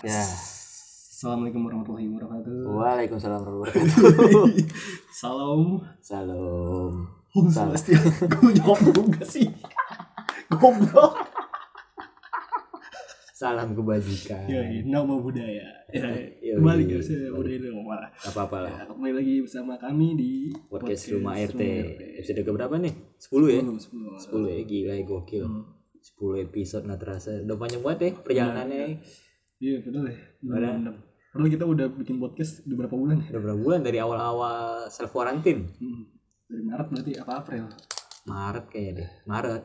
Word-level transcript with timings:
Ya. 0.00 0.24
Assalamualaikum 0.24 1.68
warahmatullahi 1.68 2.08
wabarakatuh. 2.08 2.56
Waalaikumsalam 2.72 3.38
warahmatullahi 3.44 3.76
wabarakatuh. 3.76 4.44
Salam. 5.12 5.60
Salam. 6.00 6.92
Om 7.36 7.46
Salam. 7.52 7.76
Gue 8.40 8.52
jawab 8.56 8.80
juga 8.88 9.20
sih. 9.28 9.44
Goblok. 10.48 11.20
Salam 13.36 13.76
kebajikan. 13.76 14.48
Ya, 14.48 14.64
ya, 14.64 14.80
nama 14.88 15.20
budaya. 15.20 15.68
Ya, 15.92 16.08
kembali 16.56 16.84
ya, 16.88 17.00
saya 17.00 17.28
budaya 17.32 17.56
dong 17.68 17.84
malah. 17.84 18.08
Gak 18.16 18.32
apa-apa 18.36 18.56
lah. 18.64 18.72
Ya, 18.72 18.84
kembali 18.88 19.12
lagi 19.20 19.34
bersama 19.44 19.76
kami 19.76 20.16
di 20.16 20.32
Podcast 20.68 21.12
Rumah 21.12 21.36
RT. 21.44 21.60
Rumah 21.60 22.20
Episode 22.20 22.40
keberapa 22.44 22.74
nih? 22.80 22.92
10 23.20 23.52
ya? 23.52 23.60
10, 23.64 23.76
10. 24.24 24.32
10 24.32 24.48
ya, 24.48 24.58
gila 24.64 24.92
ya 24.96 25.04
gokil. 25.04 25.44
Hmm. 25.44 25.64
10 26.00 26.48
episode 26.48 26.84
nggak 26.88 27.00
terasa. 27.00 27.32
Udah 27.44 27.56
panjang 27.60 27.84
banget 27.84 28.00
ya 28.00 28.10
perjalanannya. 28.24 28.84
Iya, 29.60 29.84
betul 29.84 30.08
ya. 30.08 30.16
Padahal-. 30.40 30.96
Padahal 31.30 31.50
kita 31.52 31.64
udah 31.64 31.86
bikin 31.94 32.16
podcast 32.18 32.66
udah 32.66 32.76
berapa 32.80 32.96
bulan 32.96 33.16
ya? 33.22 33.28
Udah 33.36 33.42
berapa 33.46 33.60
bulan 33.60 33.80
dari 33.86 33.98
awal-awal 34.02 34.88
self 34.90 35.14
quarantine? 35.14 35.68
Hmm. 35.78 36.10
Dari 36.50 36.62
Maret 36.66 36.86
berarti 36.90 37.12
apa 37.14 37.32
April? 37.38 37.64
Maret 38.26 38.64
kayaknya 38.66 38.92
deh. 38.98 39.08
Maret. 39.28 39.62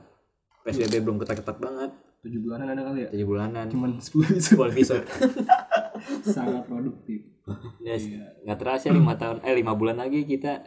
PSBB 0.62 0.94
belum 1.02 1.18
ketat-ketat 1.18 1.58
banget. 1.58 1.92
7 2.22 2.42
bulanan 2.42 2.68
ada 2.70 2.82
kali 2.86 3.00
ya? 3.06 3.10
7 3.10 3.26
bulanan. 3.26 3.66
Cuman 3.70 3.92
10 3.98 4.30
episode. 4.30 4.62
10 4.62 4.74
episode. 4.78 5.06
Sangat 6.36 6.66
produktif. 6.66 7.22
Ya, 7.82 7.94
Iya. 7.98 8.26
nggak 8.46 8.58
terasa 8.58 8.90
5 8.90 8.98
tahun 9.16 9.38
eh 9.42 9.54
5 9.56 9.74
bulan 9.74 9.98
lagi 9.98 10.26
kita 10.26 10.66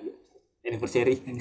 anniversary. 0.62 1.18
Ini 1.22 1.38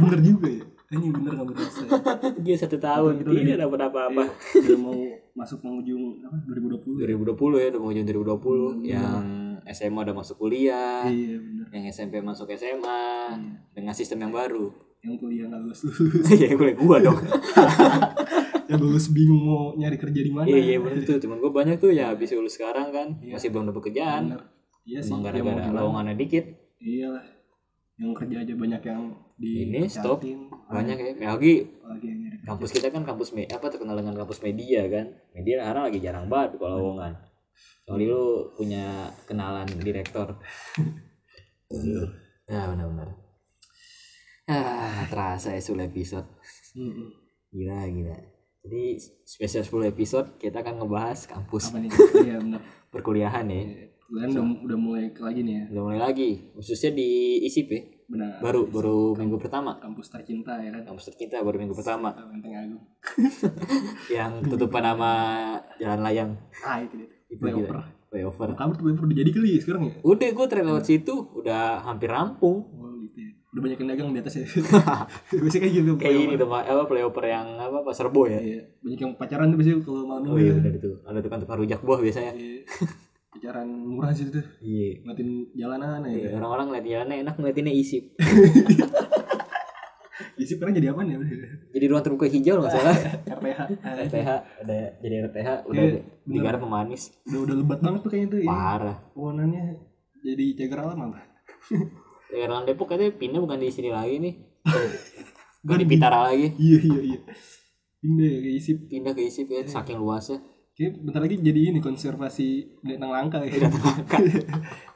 bener 0.00 0.20
juga 0.20 0.48
ya. 0.48 0.64
Ini 0.88 1.12
bener 1.12 1.32
gak 1.34 1.46
berasa. 1.46 1.80
ya. 1.80 1.92
Dia 2.44 2.56
satu 2.56 2.76
tahun 2.76 3.20
Betul, 3.20 3.44
tidak 3.44 3.60
dapat 3.60 3.80
apa-apa. 3.86 4.24
Udah 4.56 4.78
mau 4.78 4.96
masuk 5.34 5.60
penghujung 5.60 6.24
apa 6.24 6.36
2020 6.48 6.96
ya? 6.96 7.04
2020 7.12 7.36
ya 7.54 7.66
udah 7.68 7.80
mau 7.80 7.92
2020 7.92 8.88
yang 8.88 9.22
SMA 9.68 10.00
udah 10.00 10.16
masuk 10.16 10.36
kuliah 10.38 11.04
Iya 11.04 11.36
bener. 11.36 11.66
yang 11.70 11.84
SMP 11.86 12.18
masuk 12.18 12.48
SMA 12.50 13.04
dengan 13.70 13.92
sistem 13.92 14.24
yang 14.24 14.32
baru 14.32 14.72
Yang 14.98 15.14
kuliah 15.18 15.44
gak 15.46 15.60
lulus 15.60 15.80
lulus. 15.86 16.24
ya 16.32 16.48
kuliah 16.50 16.74
gua 16.74 16.96
dong 16.98 17.18
yang 18.70 18.80
lulus 18.80 19.06
bingung 19.08 19.38
mau 19.40 19.62
nyari 19.74 19.94
kerja 19.94 20.20
di 20.20 20.32
mana. 20.32 20.44
iya 20.46 20.58
iya 20.58 20.76
bener 20.78 21.00
tuh 21.02 21.16
temen 21.16 21.36
gua 21.36 21.52
banyak 21.54 21.76
tuh 21.76 21.88
ya 21.88 22.10
habis 22.10 22.32
lulus 22.32 22.56
sekarang 22.56 22.88
kan 22.88 23.08
masih 23.22 23.48
belum 23.48 23.68
dapet 23.68 23.92
kerjaan 23.92 24.32
Bener. 24.32 24.42
Iya 24.82 24.98
sih. 24.98 25.12
emang 25.12 25.20
ya 25.20 25.26
gara-gara 25.30 25.68
lowongannya 25.70 26.14
dikit 26.16 26.44
Iya 26.78 27.06
lah. 27.10 27.24
Yang 27.94 28.10
kerja 28.16 28.36
aja 28.40 28.54
banyak 28.54 28.82
yang 28.82 29.02
di 29.38 29.70
Ini, 29.70 29.86
stop. 29.86 30.18
catin. 30.18 30.50
banyak 30.68 30.96
ya 30.98 31.30
lagi 31.30 31.64
kampus 32.44 32.70
kita 32.74 32.90
kan 32.90 33.06
kampus 33.06 33.32
me 33.32 33.46
apa 33.46 33.70
terkenal 33.70 33.94
dengan 33.94 34.18
kampus 34.18 34.42
media 34.42 34.82
kan 34.90 35.06
media 35.32 35.62
sekarang 35.62 35.84
lagi 35.88 35.98
jarang 36.02 36.26
banget 36.26 36.58
kalau 36.58 36.76
lowongan 36.76 37.14
kecuali 37.86 38.04
lu 38.04 38.50
punya 38.52 39.08
kenalan 39.24 39.64
direktur 39.78 40.36
ya 42.48 42.68
benar-benar 42.68 43.14
ah 44.48 45.04
terasa 45.12 45.52
ya 45.52 45.60
10 45.60 45.92
episode. 45.92 46.24
Gila, 47.52 47.84
gila. 47.84 48.16
Jadi 48.64 48.96
spesial 49.24 49.60
10 49.60 49.92
episode 49.92 50.28
kita 50.40 50.64
akan 50.64 50.80
ngebahas 50.80 51.28
kampus 51.28 51.68
Apa 51.68 51.84
nih? 51.84 51.92
Iya 52.24 52.36
bener. 52.40 52.60
perkuliahan 52.88 53.44
ya. 53.44 53.62
Kalian 54.08 54.28
udah, 54.32 54.44
udah 54.64 54.78
mulai 54.80 55.04
lagi 55.12 55.40
nih 55.44 55.52
ya. 55.52 55.64
Udah 55.76 55.82
mulai 55.84 56.00
lagi, 56.00 56.48
khususnya 56.56 56.96
di 56.96 57.08
ISIP 57.44 57.68
ya. 57.68 57.82
Benar. 58.08 58.40
Baru 58.40 58.64
baru 58.66 58.98
minggu 59.14 59.36
pertama. 59.36 59.76
Kampus 59.76 60.08
tercinta 60.08 60.56
ya 60.56 60.72
kan. 60.72 60.80
Kampus 60.82 61.12
kita 61.12 61.44
baru 61.44 61.60
minggu 61.60 61.76
pertama 61.76 62.16
Menteng 62.24 62.56
Agung. 62.56 62.82
yang 64.16 64.40
tutupan 64.42 64.80
nama 64.80 65.10
Jalan 65.76 66.00
Layang. 66.00 66.30
Ah 66.64 66.80
itu 66.80 66.96
dia. 66.96 67.08
Itu 67.28 67.36
Playover. 67.38 67.84
gila. 67.84 68.08
Playover. 68.08 68.48
Kamu 68.56 68.70
tuh 68.72 68.82
playover 68.82 69.04
udah 69.04 69.18
jadi 69.20 69.30
kali 69.30 69.50
sekarang 69.60 69.82
ya? 69.84 69.94
Udah 70.00 70.28
gue 70.32 70.46
trail 70.48 70.64
lewat 70.64 70.84
situ 70.88 71.14
udah 71.36 71.84
hampir 71.84 72.08
rampung. 72.08 72.64
Oh 72.72 72.96
gitu 73.04 73.20
ya. 73.20 73.30
Udah 73.52 73.60
banyak 73.60 73.76
yang 73.76 73.88
dagang 73.92 74.08
di 74.16 74.20
atas 74.24 74.34
ya. 74.40 74.44
biasanya 75.44 75.60
kayak 75.68 75.74
gitu. 75.76 75.92
Kayak 76.00 76.16
ini 76.16 76.34
tuh 76.34 76.48
apa 76.48 76.84
playover 76.88 77.24
yang 77.28 77.46
apa 77.60 77.84
Pasar 77.84 78.08
Bo 78.08 78.24
ya. 78.24 78.40
Iya. 78.40 78.64
Banyak 78.80 78.98
yang 79.04 79.12
pacaran 79.20 79.52
tuh 79.52 79.60
biasanya 79.60 79.84
kalau 79.84 80.08
malam 80.08 80.22
Oh 80.24 80.32
minggu. 80.32 80.40
iya 80.40 80.48
ya. 80.48 80.56
benar 80.56 80.72
itu. 80.80 80.90
Ada 81.04 81.18
tukang-tukang 81.20 81.58
rujak 81.60 81.80
buah 81.84 82.00
biasanya. 82.00 82.32
Iya. 82.32 82.60
pacaran 83.38 83.68
murah 83.70 84.10
sih 84.10 84.26
tuh. 84.26 84.42
Iya. 84.58 84.98
Ngeliatin 85.00 85.30
jalanan 85.54 86.02
ya. 86.02 86.10
Iya, 86.10 86.28
Orang-orang 86.34 86.66
ngeliat 86.68 86.86
jalannya 86.86 87.16
enak 87.22 87.34
ngeliatinnya 87.34 87.72
ISIP. 87.72 88.04
Isi 90.34 90.54
sekarang 90.54 90.70
jadi 90.72 90.90
apa 90.90 91.02
nih? 91.02 91.18
Jadi 91.70 91.84
ruang 91.86 91.98
terbuka 92.00 92.26
hijau 92.26 92.58
nggak 92.58 92.70
salah. 92.72 92.94
RPH. 93.38 93.60
RTH 93.78 94.30
udah 94.62 94.82
jadi 94.98 95.14
RTH 95.26 95.48
udah 95.66 95.82
Iya, 95.84 95.98
digarap 96.24 96.60
pemanis 96.60 97.10
Udah 97.24 97.40
udah 97.42 97.54
lebat 97.56 97.78
banget 97.78 98.00
tuh 98.02 98.10
kayaknya 98.12 98.28
tuh. 98.28 98.38
ya. 98.38 98.46
parah 98.46 98.96
Warnanya 99.14 99.62
jadi 100.20 100.44
cagar 100.56 100.78
alam 100.84 100.98
apa? 101.08 101.20
daerah 102.28 102.62
Depok 102.62 102.86
katanya 102.88 103.14
pindah 103.14 103.40
bukan 103.40 103.58
di 103.58 103.66
sini 103.68 103.90
lagi 103.90 104.20
nih 104.20 104.34
bukan 105.60 105.78
di 105.78 105.86
Pitara 105.88 106.28
lagi 106.28 106.54
Iya 106.54 106.78
iya 106.82 107.00
iya. 107.04 107.18
Pindah 107.98 108.26
ya 108.28 108.38
kayak 108.38 108.56
isi. 108.56 108.72
pindah 108.80 109.12
ke 109.12 109.22
ISIP 109.24 109.48
ya 109.48 109.62
saking 109.64 109.98
luasnya 109.98 110.38
Kayak 110.78 110.94
bentar 111.02 111.18
lagi 111.18 111.36
jadi 111.36 111.60
ini 111.68 111.82
konservasi 111.82 112.48
binatang 112.78 113.10
langka 113.10 113.42
ya. 113.42 113.66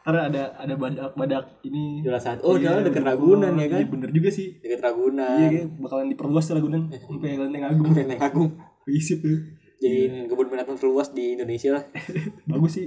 Karena 0.00 0.20
ada 0.30 0.42
ada 0.54 0.74
badak-badak 0.76 1.58
ini. 1.62 1.98
jelas 2.00 2.22
satu 2.22 2.38
oh 2.44 2.54
Iya, 2.54 2.70
jalan 2.70 2.82
deket 2.86 3.02
Ragunan 3.02 3.52
ya 3.52 3.66
kan 3.66 3.78
Iya 3.78 3.88
bener 3.90 4.10
juga 4.10 4.30
sih. 4.30 4.48
deket 4.56 4.78
Iya 4.78 4.86
Ragunan 4.86 5.38
kayak 5.42 5.66
bakalan 5.76 6.06
diperluas 6.08 6.44
tuh 6.44 6.54
Ragunan 6.54 6.82
sampai 7.02 7.34
Lenteng 7.34 7.64
Agung. 7.66 7.90
Lenteng 7.90 8.22
Agung 8.22 8.50
Isip 8.84 9.18
tuh. 9.20 9.38
jadi 9.76 9.98
kebun 10.24 10.46
binatang 10.48 10.78
terluas 10.78 11.10
di 11.10 11.34
Indonesia 11.34 11.74
lah 11.74 11.82
Bagus 12.50 12.72
sih. 12.72 12.86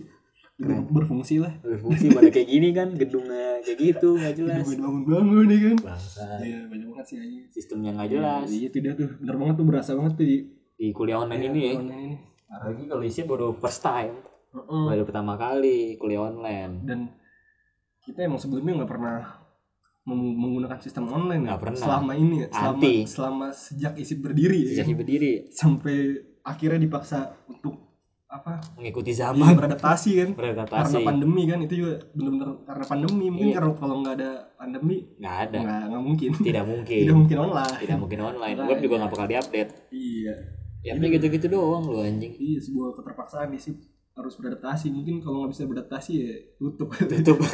Ber- 0.56 0.88
berfungsi 0.88 1.44
lah. 1.44 1.52
berfungsi 1.60 2.08
pada 2.10 2.32
kayak 2.32 2.48
gini 2.48 2.72
kan 2.72 2.96
gedungnya 2.96 3.60
kayak 3.60 3.76
gitu 3.78 4.16
nggak 4.16 4.34
jelas 4.34 4.64
Bangun-bangun 4.72 5.46
ya 5.46 5.60
kan. 5.66 5.78
bangsa 5.84 6.24
Iya 6.40 6.64
banyak 6.66 6.88
banget 6.90 7.06
sih 7.06 7.18
aja. 7.20 7.40
sistemnya 7.52 7.92
nggak 7.92 8.10
jelas 8.10 8.48
Iya 8.48 8.72
dia 8.72 8.94
tuh. 8.96 9.12
Bener 9.20 9.36
banget 9.36 9.56
tuh 9.60 9.66
berasa 9.66 9.92
banget 9.92 10.16
tuh 10.16 10.24
di 10.24 10.38
di 10.74 10.88
kuliah 10.90 11.20
online 11.20 11.44
ini 11.46 11.60
ya 11.62 11.74
online 11.76 12.00
ini. 12.02 12.18
Lagi 12.50 12.84
kalau 12.88 13.04
ISIP 13.04 13.26
baru 13.28 13.54
first 13.58 13.82
time. 13.82 14.16
Heeh. 14.56 14.84
baru 14.88 15.04
pertama 15.04 15.36
kali 15.36 16.00
kuliah 16.00 16.32
online. 16.32 16.74
Dan 16.88 17.00
kita 18.00 18.24
emang 18.24 18.40
sebelumnya 18.40 18.80
nggak 18.84 18.92
pernah 18.96 19.20
menggunakan 20.08 20.80
sistem 20.80 21.12
online 21.12 21.44
ya. 21.44 21.48
Nggak 21.52 21.62
pernah. 21.66 21.82
selama 21.84 22.12
ini 22.16 22.36
ya? 22.46 22.48
Selama 22.54 22.78
Anti. 22.80 22.96
selama 23.04 23.48
sejak 23.52 23.94
isi 24.00 24.16
berdiri 24.22 24.60
ya. 24.64 24.70
Sejak 24.80 24.96
berdiri. 24.96 25.32
Sampai 25.52 25.98
akhirnya 26.40 26.80
dipaksa 26.80 27.36
untuk 27.52 27.84
apa? 28.32 28.62
Mengikuti 28.80 29.12
zaman. 29.12 29.60
Beradaptasi 29.60 30.10
kan? 30.24 30.30
Beradaptasi. 30.40 30.94
Karena 30.94 31.00
pandemi 31.04 31.44
kan? 31.52 31.60
Itu 31.60 31.74
juga 31.76 31.94
benar-benar 32.16 32.50
karena 32.64 32.86
pandemi. 32.88 33.26
Mungkin 33.28 33.50
Iya. 33.52 33.58
kalau 33.60 33.72
kalau 33.76 33.96
nggak 34.06 34.16
ada 34.24 34.32
pandemi 34.56 34.98
nggak 35.20 35.36
ada. 35.52 35.58
nggak 35.60 35.82
nggak 35.92 36.04
mungkin. 36.06 36.30
Tidak 36.32 36.64
mungkin. 36.64 37.02
Tidak 37.04 37.18
mungkin 37.18 37.38
online. 37.44 37.76
Tidak 37.84 37.98
mungkin 38.00 38.20
online. 38.24 38.56
Web 38.64 38.80
juga 38.80 38.96
nggak 39.04 39.12
bakal 39.12 39.28
diupdate. 39.28 39.72
Iya 39.92 40.36
ya 40.86 40.94
tapi 40.94 41.18
gitu-gitu 41.18 41.50
doang 41.50 41.90
lu 41.90 41.98
anjing. 42.06 42.38
Iya 42.38 42.62
sebuah 42.62 43.02
keterpaksaan 43.02 43.50
sih. 43.58 43.74
Harus 44.16 44.38
beradaptasi. 44.38 44.94
Mungkin 44.94 45.20
kalau 45.20 45.44
nggak 45.44 45.52
bisa 45.58 45.64
beradaptasi 45.66 46.12
ya 46.14 46.30
tutup. 46.62 46.94
Tutup. 46.94 47.38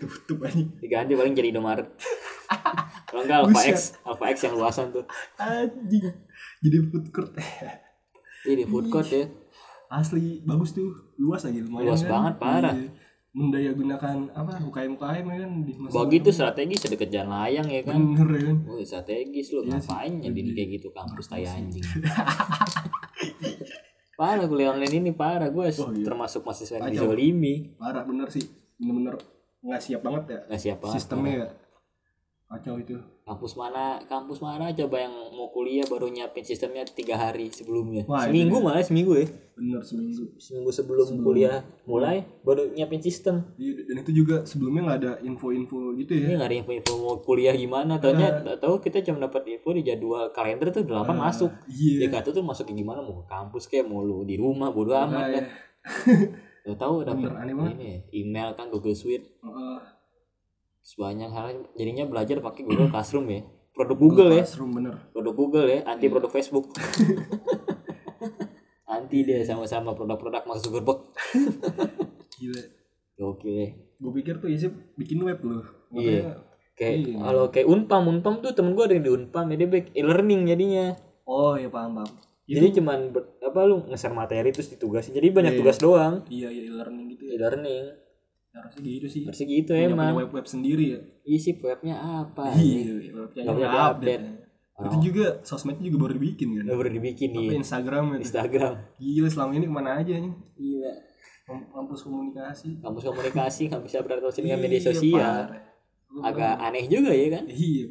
Tutup 0.00 0.38
aja 0.44 0.60
diganti 0.60 1.12
paling 1.18 1.34
jadi 1.34 1.50
Indomaret. 1.50 1.88
Kalau 3.08 3.22
enggak 3.24 3.38
Alpha 3.44 3.60
X. 3.66 3.96
Alpha 4.04 4.24
X 4.30 4.36
yang 4.44 4.54
luasan 4.54 4.92
tuh. 4.92 5.04
Anjing. 5.40 6.04
Jadi 6.62 6.76
food 6.88 7.06
court. 7.10 7.32
Ini 8.46 8.64
food 8.68 8.86
court 8.92 9.08
ya. 9.10 9.26
Asli 9.88 10.44
bagus 10.44 10.76
tuh. 10.76 11.16
Luas 11.16 11.42
lagi 11.48 11.64
lumayan 11.64 11.88
Luas 11.90 12.04
kan? 12.04 12.10
banget, 12.12 12.34
parah. 12.38 12.74
Iya. 12.76 12.88
Mendaya 13.38 13.70
gunakan 13.70 14.16
apa 14.34 14.58
UKM 14.58 14.98
UKM 14.98 15.24
ya 15.24 15.36
kan 15.46 15.50
di 15.62 15.72
masa 15.78 15.94
bagi 15.94 16.16
tuh 16.18 16.34
strategi 16.34 16.74
sedekat 16.74 17.06
jalan 17.06 17.30
layang 17.30 17.68
ya 17.70 17.82
kan. 17.86 17.94
Bener 17.94 18.28
ya 18.34 18.42
kan. 18.50 18.56
Wih, 18.66 18.82
strategis 18.82 19.46
lu 19.54 19.62
Iya 19.62 19.78
ngapain 19.78 20.12
nyediin 20.18 20.48
kayak 20.50 20.68
gitu 20.74 20.88
kampus 20.90 21.30
tai 21.30 21.46
anjing. 21.46 21.86
Parah 24.18 24.50
kuliah 24.50 24.74
online 24.74 24.98
ini 24.98 25.14
parah 25.14 25.46
gue 25.46 25.70
Oh, 25.78 25.94
iya. 25.94 26.02
termasuk 26.02 26.42
mahasiswa 26.42 26.82
yang 26.82 26.90
dizolimi. 26.90 27.78
Parah 27.78 28.02
bener 28.02 28.26
sih. 28.26 28.42
Bener-bener 28.74 29.14
nggak 29.58 29.82
siap 29.82 30.00
banget 30.06 30.22
ya 30.30 30.38
nggak 30.46 30.60
siap 30.62 30.78
banget 30.78 30.94
sistemnya 31.02 31.32
ya 31.34 31.46
kacau 32.48 32.80
itu. 32.80 32.96
Kampus 33.22 33.54
mana 33.54 34.00
kampus 34.04 34.40
mana 34.40 34.72
coba 34.72 34.96
yang 34.98 35.12
mau 35.30 35.52
kuliah 35.52 35.84
baru 35.84 36.08
nyiapin 36.08 36.40
sistemnya 36.40 36.80
tiga 36.82 37.14
hari 37.14 37.52
sebelumnya. 37.52 38.08
Wah, 38.08 38.24
seminggu 38.24 38.56
dia. 38.56 38.64
malah 38.64 38.80
seminggu 38.80 39.12
ya? 39.14 39.26
Bener 39.52 39.84
seminggu. 39.84 40.32
Seminggu 40.40 40.70
sebelum, 40.72 41.20
kuliah 41.20 41.60
mulai 41.84 42.24
baru 42.40 42.72
nyiapin 42.72 43.04
sistem. 43.04 43.44
Iya, 43.54 43.84
dan 43.84 44.00
itu 44.00 44.12
juga 44.16 44.48
sebelumnya 44.48 44.80
nggak 44.82 44.98
ada 45.04 45.12
info-info 45.20 45.92
gitu 45.94 46.12
ya? 46.16 46.24
Ini 46.24 46.34
nggak 46.40 46.48
ada 46.48 46.56
info-info 46.56 46.92
mau 46.96 47.16
kuliah 47.20 47.52
gimana. 47.52 48.00
Taunya 48.00 48.28
tahu 48.56 48.80
kita 48.80 49.04
cuma 49.04 49.28
dapat 49.28 49.44
info 49.46 49.76
di 49.76 49.84
jadwal 49.84 50.32
kalender 50.32 50.72
tuh 50.72 50.88
delapan 50.88 51.20
masuk. 51.20 51.52
iya. 51.68 52.08
Dia 52.08 52.08
kata 52.10 52.32
tuh 52.32 52.40
masuk 52.40 52.64
gimana? 52.72 53.04
Mau 53.04 53.20
ke 53.20 53.24
kampus 53.28 53.68
kayak 53.68 53.84
mau 53.84 54.00
lu 54.00 54.24
di 54.24 54.40
rumah? 54.40 54.72
Bodo 54.72 54.96
amat 54.96 55.12
Nah, 55.12 55.28
kan. 55.30 55.44
Ya. 56.64 56.76
tahu 56.76 57.00
dapat 57.00 57.32
Bener, 57.32 57.40
aneh 57.40 57.54
banget. 57.56 57.74
ini 57.80 57.90
email 58.12 58.52
kan 58.52 58.68
Google 58.68 58.92
Suite. 58.92 59.24
Heeh. 59.40 59.78
Sebanyak 60.88 61.28
hal 61.28 61.46
jadinya 61.74 62.04
belajar 62.04 62.40
pakai 62.40 62.64
Google 62.64 62.88
Classroom 62.90 63.26
ya. 63.28 63.40
Produk 63.70 63.94
Google 63.94 64.28
ya. 64.32 64.42
Classroom 64.42 64.70
bener. 64.72 64.94
Produk 65.12 65.34
Google 65.34 65.66
ya 65.66 65.76
Iya. 65.76 65.80
anti 65.86 66.06
produk 66.08 66.28
Facebook. 66.28 66.64
Anti 68.88 69.18
dia 69.22 69.38
sama-sama 69.42 69.92
produk-produk 69.92 70.42
Mark 70.42 70.58
Zuckerberg 70.58 70.98
gila. 72.34 72.62
Oke 73.20 73.46
deh 73.46 73.70
gue 73.98 74.10
pikir 74.14 74.38
tuh 74.38 74.46
Isip 74.48 74.70
bikin 74.94 75.18
web 75.20 75.38
loh. 75.40 75.64
Iya. 75.90 75.92
Makanya 75.92 76.24
kayak 76.72 76.94
Iya. 76.96 77.14
kalau 77.20 77.42
kayak 77.50 77.66
unpam 77.66 78.02
unpam 78.08 78.32
tuh 78.38 78.54
temen 78.54 78.72
gue 78.72 78.80
ada 78.80 78.94
yang 78.94 79.02
di 79.02 79.12
unpam 79.12 79.44
ya 79.44 79.54
dia 79.56 79.68
back 79.68 79.84
e-learning 79.92 80.40
jadinya. 80.46 80.84
Oh 81.24 81.52
ya 81.54 81.68
paham 81.68 81.96
paham. 81.96 82.10
Jadi 82.48 82.80
cuman 82.80 83.12
ber- 83.12 83.36
apa 83.38 83.58
lu 83.62 83.84
nge-share 83.84 84.12
materi 84.12 84.48
terus 84.48 84.72
ditugasin. 84.72 85.12
Jadi 85.12 85.28
banyak 85.28 85.52
Iya, 85.52 85.58
tugas 85.60 85.76
doang. 85.76 86.24
Iya 86.26 86.48
iya 86.48 86.72
learning 86.72 87.04
gitu 87.12 87.22
ya. 87.28 87.36
E-learning 87.36 87.84
harusnya 88.60 88.82
gitu 88.82 89.06
sih. 89.06 89.22
Harusnya 89.24 89.46
gitu 89.46 89.70
punya, 89.72 89.86
emang 89.86 89.98
punya 89.98 90.18
web 90.20 90.30
web 90.34 90.46
sendiri 90.46 90.84
ya. 90.94 91.00
Isi 91.22 91.50
webnya 91.58 91.96
apa 91.96 92.42
iya 92.54 92.80
webnya 93.14 93.42
Nggak 93.42 93.42
nggak 93.44 93.54
punya 93.54 93.70
update, 93.70 94.22
update. 94.24 94.86
itu 94.88 94.96
juga 95.10 95.24
sosmednya 95.42 95.84
juga 95.86 95.98
baru 96.06 96.12
dibikin 96.18 96.48
kan? 96.54 96.64
Baru 96.70 96.90
dibikin 96.90 97.28
apa 97.30 97.40
di 97.40 97.56
Instagram 97.58 98.04
itu 98.14 98.22
Instagram. 98.26 98.72
Gila 98.96 99.28
selama 99.28 99.50
ini 99.54 99.66
ke 99.66 99.74
mana 99.74 99.90
aja 99.98 100.14
nih 100.14 100.32
gila. 100.54 100.92
Kamp- 101.48 101.68
kampus 101.72 102.00
komunikasi. 102.04 102.68
Kampus 102.78 103.02
komunikasi 103.04 103.60
nggak 103.68 103.82
bisa 103.82 103.96
beradaptasi 104.00 104.38
dengan 104.40 104.60
media 104.60 104.78
Iya, 104.78 104.86
sosial 104.92 105.36
agak 106.18 106.54
aneh 106.58 106.84
juga 106.88 107.10
ya 107.10 107.28
kan? 107.32 107.44
Iya. 107.48 107.86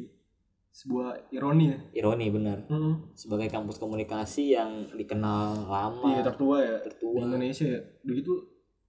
Sebuah 0.68 1.34
ironi 1.34 1.74
ya. 1.74 1.78
Ironi 1.92 2.30
benar. 2.30 2.62
Sebagai 3.12 3.50
kampus 3.50 3.82
komunikasi 3.82 4.54
yang 4.54 4.86
dikenal 4.94 5.66
lama 5.66 6.06
iya 6.08 6.22
tertua 6.22 6.56
ya. 6.62 6.76
Tertua. 6.86 7.18
Di 7.18 7.20
Indonesia 7.26 7.66
ya. 7.66 7.80
Begitu 8.06 8.32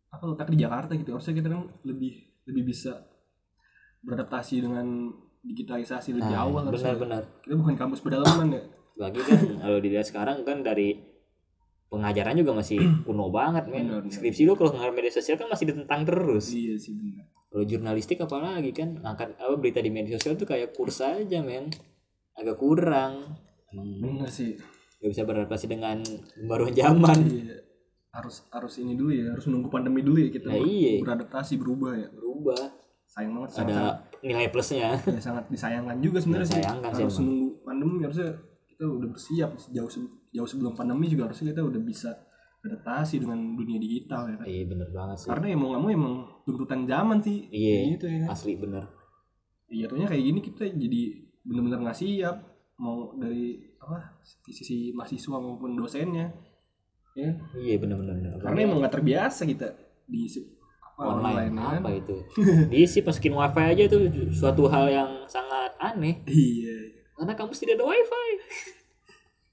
apa 0.10 0.24
letak 0.26 0.50
di 0.50 0.58
Jakarta 0.58 0.92
gitu. 0.94 1.14
Harusnya 1.14 1.38
kita 1.38 1.50
kan 1.50 1.70
lebih 1.86 2.14
lebih 2.50 2.64
bisa 2.66 2.98
beradaptasi 4.02 4.64
dengan 4.64 5.12
digitalisasi 5.40 6.16
lebih 6.16 6.34
Nah, 6.34 6.44
awal 6.48 6.68
harusnya. 6.68 6.96
benar-benar. 6.96 7.24
Kita 7.44 7.54
bukan 7.56 7.76
kampus 7.78 8.00
pedalaman 8.02 8.48
ya. 8.52 8.64
Lagi 9.00 9.22
kan 9.24 9.40
kalau 9.60 9.80
dilihat 9.80 10.06
sekarang 10.08 10.44
kan 10.44 10.60
dari 10.60 11.00
pengajaran 11.88 12.36
juga 12.36 12.52
masih 12.58 12.80
kuno 13.08 13.30
banget 13.32 13.66
men. 13.70 13.88
Benar, 13.88 14.02
benar. 14.04 14.14
skripsi 14.14 14.42
lu 14.44 14.54
kalau 14.56 14.76
ngarep 14.76 14.94
media 14.94 15.14
sosial 15.14 15.38
kan 15.40 15.48
masih 15.48 15.66
ditentang 15.72 16.02
terus. 16.04 16.52
Iya 16.52 16.76
sih 16.76 16.94
benar. 16.96 17.26
Kalau 17.50 17.66
jurnalistik 17.66 18.20
apalagi 18.22 18.72
kan 18.74 18.94
ngangkat 19.02 19.34
apa 19.42 19.56
berita 19.58 19.82
di 19.82 19.90
media 19.90 20.18
sosial 20.22 20.38
tuh 20.38 20.46
kayak 20.46 20.74
kurs 20.74 21.02
aja 21.02 21.40
men. 21.42 21.70
Agak 22.36 22.58
kurang. 22.58 23.36
Emang 23.70 23.90
benar 24.02 24.30
sih. 24.30 24.58
gak 25.00 25.16
bisa 25.16 25.24
beradaptasi 25.24 25.66
dengan 25.72 26.04
pembaruan 26.36 26.76
zaman. 26.76 27.20
Iya 27.32 27.56
harus 28.10 28.42
harus 28.50 28.74
ini 28.82 28.98
dulu 28.98 29.14
ya 29.14 29.30
harus 29.30 29.46
menunggu 29.46 29.70
pandemi 29.70 30.02
dulu 30.02 30.18
ya 30.18 30.30
kita 30.34 30.50
Nah, 30.50 30.58
iya. 30.66 30.98
beradaptasi 30.98 31.62
berubah 31.62 31.94
ya. 31.94 32.10
Berubah. 32.10 32.62
Sayang 33.10 33.34
banget 33.38 33.50
sangat, 33.58 33.74
ada 33.74 33.82
nilai 34.22 34.50
plusnya. 34.50 34.98
Ya, 35.18 35.22
sangat 35.22 35.46
disayangkan 35.50 35.98
juga 36.02 36.18
sebenarnya 36.22 36.50
sih. 36.50 36.62
Sih 36.62 36.66
harus 36.66 37.18
emang. 37.18 37.26
menunggu 37.26 37.48
pandemi 37.66 37.98
harusnya 38.06 38.30
kita 38.70 38.84
udah 38.86 39.10
bersiap. 39.14 39.50
Jauh 39.74 39.90
jauh 40.30 40.50
sebelum 40.50 40.74
pandemi 40.74 41.06
juga 41.10 41.30
harusnya 41.30 41.54
kita 41.54 41.62
udah 41.66 41.82
bisa 41.82 42.10
beradaptasi 42.60 43.24
dengan 43.24 43.56
dunia 43.56 43.78
digital 43.78 44.30
ya 44.30 44.36
kan. 44.42 44.46
Iya 44.46 44.64
bener 44.66 44.90
banget 44.90 45.18
sih. 45.22 45.28
Karena 45.30 45.46
emang 45.54 45.68
nggak 45.74 45.82
mau 45.82 45.92
emang 45.94 46.14
tuntutan 46.46 46.82
zaman 46.90 47.18
sih. 47.22 47.38
Iya. 47.50 47.78
gitu 47.98 48.06
ya 48.10 48.18
kan. 48.26 48.30
asli 48.34 48.54
bener. 48.58 48.84
Iya 49.70 49.86
tuhnya 49.86 50.08
kayak 50.10 50.24
gini 50.26 50.40
kita 50.42 50.64
jadi 50.66 51.02
bener-bener 51.46 51.80
nggak 51.86 51.98
siap. 51.98 52.36
Mau 52.82 53.14
dari 53.18 53.58
apa 53.80 54.18
sisi 54.26 54.92
mahasiswa 54.98 55.38
maupun 55.38 55.78
dosennya 55.78 56.49
ya. 57.20 57.32
Iya 57.56 57.76
bener-bener 57.78 58.16
karena 58.40 58.60
emang 58.64 58.80
nggak 58.80 58.94
terbiasa 58.96 59.44
kita 59.44 59.68
di 60.08 60.26
se- 60.26 60.48
apa, 61.00 61.16
online, 61.16 61.56
kan? 61.56 61.80
apa 61.80 61.90
itu? 61.96 62.16
Diisi 62.72 63.00
masukin 63.00 63.32
wifi 63.32 63.64
aja 63.64 63.84
tuh 63.88 64.04
suatu 64.36 64.68
hal 64.68 64.92
yang 64.92 65.10
sangat 65.32 65.72
aneh. 65.80 66.20
Iya. 66.28 66.76
Karena 67.16 67.34
kampus 67.36 67.64
tidak 67.64 67.80
ada 67.80 67.86
wifi. 67.88 68.30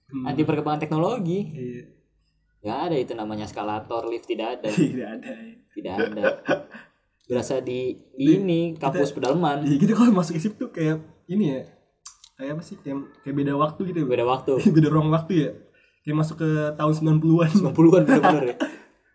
Hmm. 0.07 0.23
anti 0.23 0.43
perkembangan 0.43 0.83
teknologi. 0.83 1.41
Iya. 1.51 1.83
Nggak 2.67 2.79
ada 2.91 2.97
itu 2.99 3.13
namanya 3.15 3.45
eskalator 3.47 4.07
lift 4.11 4.27
tidak 4.27 4.59
ada. 4.59 4.71
Tidak 4.75 5.07
ada 5.07 5.31
ya. 5.31 5.55
tidak 5.71 5.95
ada. 6.03 6.23
Berasa 7.31 7.59
di, 7.59 7.95
di 8.15 8.39
ini 8.39 8.61
kampus 8.75 9.11
pedalaman. 9.11 9.67
Iya 9.67 9.77
gitu 9.83 9.93
kalau 9.95 10.15
masuk 10.15 10.35
isip 10.39 10.59
tuh 10.59 10.71
kayak 10.71 10.99
ini 11.27 11.59
ya 11.59 11.61
kayak 12.39 12.59
apa 12.59 12.63
sih 12.63 12.77
kayak, 12.83 13.03
kayak 13.23 13.35
beda 13.39 13.55
waktu 13.55 13.81
gitu. 13.91 13.99
Ya 14.03 14.09
beda 14.09 14.25
waktu. 14.27 14.53
Beda 14.71 14.89
ruang 14.91 15.11
waktu 15.15 15.33
ya 15.47 15.51
kayak 16.07 16.17
masuk 16.17 16.37
ke 16.39 16.49
tahun 16.73 16.93
90-an 16.95 17.51
90-an 17.67 18.03
bener-bener 18.05 18.45
ya? 18.47 18.57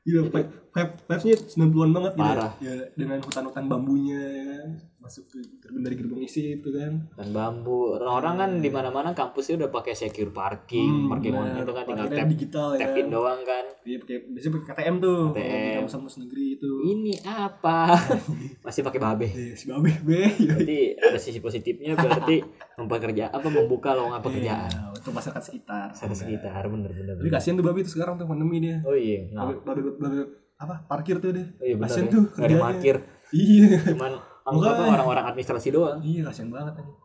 Gitu 0.01 0.17
vibe 0.25 0.49
vibe 0.67 0.91
vibes-nya 1.05 1.35
90-an 1.37 1.89
banget 1.93 2.11
gitu 2.11 2.25
Parah. 2.25 2.51
ya 2.57 2.73
dengan 2.95 3.21
hutan-hutan 3.21 3.63
bambunya 3.65 4.17
ya 4.17 4.43
kan 4.57 4.69
masuk 4.97 5.23
ke 5.27 5.37
gerbang 5.59 5.81
dari 5.81 5.95
gerbang 5.95 6.21
isi 6.21 6.41
itu 6.55 6.69
kan. 6.71 7.05
Dan 7.11 7.29
bambu. 7.31 7.93
Orang-orang 7.95 8.33
kan 8.35 8.51
di 8.55 8.69
mana-mana 8.69 9.09
kampusnya 9.11 9.57
udah 9.57 9.69
pakai 9.69 9.93
secure 9.93 10.29
parking 10.29 11.05
parking 11.05 11.33
Hmm, 11.33 11.53
bener. 11.53 11.61
itu 11.61 11.71
kan 11.71 11.83
tinggal 11.83 12.07
tap 12.07 12.27
digital 12.27 12.67
ya. 12.71 12.79
tap 12.79 12.89
kan 12.89 12.97
in 12.97 13.09
doang 13.09 13.41
kan. 13.41 13.65
Iya 13.81 13.97
pakai 13.99 14.17
biasanya 14.27 14.53
pakai 14.55 14.67
KTM 14.71 14.95
tuh 14.97 15.21
KTM. 15.31 15.73
kampus-kampus 15.75 16.15
negeri 16.19 16.45
itu. 16.51 16.71
Ini 16.83 17.13
apa? 17.23 17.77
Masih 18.65 18.81
pakai 18.81 18.99
babe. 18.99 19.27
Iya, 19.27 19.53
si 19.53 19.65
babe 19.67 19.91
be 20.01 20.21
berarti 20.33 20.79
ada 20.95 21.19
sisi 21.19 21.37
positifnya 21.37 21.93
berarti 21.93 22.41
mempekerja 22.79 23.29
apa 23.29 23.47
membuka 23.47 23.93
lowongan 23.93 24.17
pekerjaan. 24.19 24.69
Iya, 24.71 24.90
untuk 25.01 25.17
masyarakat 25.17 25.41
sekitar. 25.41 25.87
Ada 25.97 26.13
sekitar 26.13 26.61
bener-bener 26.69 27.17
tapi 27.17 27.29
kasihan 27.33 27.57
tuh 27.57 27.65
babe 27.65 27.81
itu 27.81 27.91
sekarang 27.97 28.21
tuh 28.21 28.29
pandemi 28.29 28.61
dia. 28.61 28.77
Oh 28.85 28.93
iya 28.93 29.25
nggak 29.33 29.65
babe, 29.65 29.81
babe, 29.81 29.91
babe 29.97 30.21
apa? 30.61 30.75
Parkir 30.85 31.17
tuh 31.17 31.33
deh 31.33 31.47
oh 31.57 31.65
iya 31.65 31.75
bener 31.75 31.89
kasihan 31.89 32.05
ya. 32.05 32.13
tuh 32.13 32.23
kerjanya. 32.37 32.61
parkir. 32.61 32.95
Iya. 33.33 33.69
Cuman 33.97 34.13
anggap 34.45 34.73
Enggak. 34.77 34.93
orang-orang 34.93 35.25
administrasi 35.33 35.67
doang. 35.73 35.99
Iya 36.05 36.21
kasihan 36.29 36.49
banget 36.53 36.73
anjing. 36.77 36.97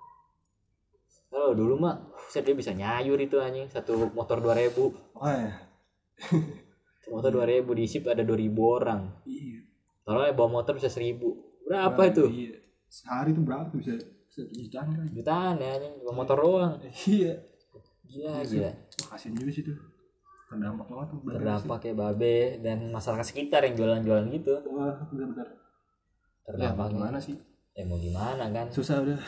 Kalau 1.33 1.53
dulu 1.57 1.75
mah 1.81 1.97
saya 2.29 2.43
dia 2.45 2.55
bisa 2.55 2.71
nyayur 2.77 3.17
itu 3.17 3.37
anjing. 3.41 3.67
Satu 3.73 4.13
motor 4.13 4.45
2000 4.45 5.17
wah 5.17 5.33
ya. 5.33 5.53
Satu 7.01 7.09
motor 7.17 7.31
2000 7.33 7.65
diisi 7.81 7.99
ada 8.05 8.21
2000 8.21 8.53
orang. 8.61 9.01
Iya. 9.25 9.65
Kalau 10.05 10.21
bawa 10.37 10.49
motor 10.61 10.77
bisa 10.77 10.93
1000 10.93 11.17
berapa 11.67 11.97
Wah, 11.97 12.07
itu? 12.07 12.25
Iya. 12.29 12.55
sehari 12.87 13.35
tuh 13.35 13.43
berapa 13.43 13.67
tuh 13.73 13.83
bisa? 13.83 13.99
Bisa 13.99 14.47
jutaan 14.53 14.95
kali. 14.95 15.09
Jutaan 15.17 15.55
ya 15.59 15.69
anjing. 15.81 15.95
Bawa 16.05 16.13
motor 16.13 16.37
doang. 16.45 16.73
Iya 17.09 17.56
gila 18.06 18.43
gila 18.47 18.70
Wah, 18.73 19.08
kasihan 19.14 19.35
juga 19.37 19.50
sih 19.53 19.64
tuh. 19.67 19.76
Terdampak 20.47 20.87
banget 20.87 21.06
tuh 21.11 21.19
terdampak 21.26 21.81
ya 21.82 21.94
babe 21.94 22.37
dan 22.62 22.79
masyarakat 22.94 23.26
sekitar 23.26 23.61
yang 23.67 23.75
jualan-jualan 23.75 24.26
gitu. 24.31 24.55
Wah 24.73 24.94
benar-benar 25.11 25.47
ya 25.50 25.67
terdampak 26.47 26.87
gimana 26.94 27.19
sih? 27.19 27.37
Ya 27.75 27.82
mau 27.85 27.99
gimana 27.99 28.44
kan? 28.55 28.67
Susah 28.70 29.03
udah. 29.03 29.19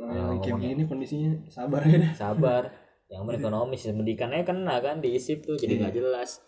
Ya, 0.00 0.06
Nah, 0.16 0.32
kayak 0.40 0.56
gini 0.64 0.82
kondisinya 0.88 1.28
sabar 1.50 1.84
ya. 1.84 2.00
Sabar. 2.16 2.62
Yang 3.12 3.42
ekonomis 3.42 3.82
pendidikannya 3.90 4.46
kena 4.46 4.78
kan 4.78 5.02
diisip 5.02 5.42
tuh 5.42 5.58
jadi 5.58 5.82
nggak 5.82 5.98
jelas. 5.98 6.38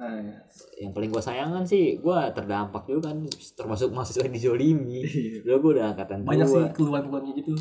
Ah, 0.00 0.16
ya. 0.16 0.32
yang 0.80 0.96
paling 0.96 1.12
gue 1.12 1.20
sayangkan 1.20 1.60
sih 1.60 2.00
gue 2.00 2.18
terdampak 2.32 2.88
juga 2.88 3.12
kan 3.12 3.20
termasuk 3.56 3.92
mahasiswa 3.92 4.28
dizolimi. 4.28 5.00
Iya. 5.04 5.44
dulu 5.44 5.56
gue 5.60 5.70
udah 5.80 5.96
angkatan 5.96 6.24
banyak 6.24 6.44
sih 6.48 6.56
tua 6.60 6.72
keluhan-keluhannya 6.72 7.32
gitu. 7.40 7.52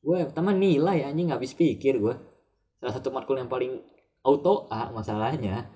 Gue 0.00 0.24
pertama 0.28 0.52
nilai 0.56 1.04
anjing 1.08 1.28
nggak 1.28 1.40
habis 1.40 1.56
pikir 1.56 2.00
gue 2.00 2.14
salah 2.86 2.94
satu 2.94 3.10
matkul 3.10 3.34
yang 3.34 3.50
paling 3.50 3.82
auto 4.22 4.66
A 4.68 4.90
masalahnya 4.90 5.66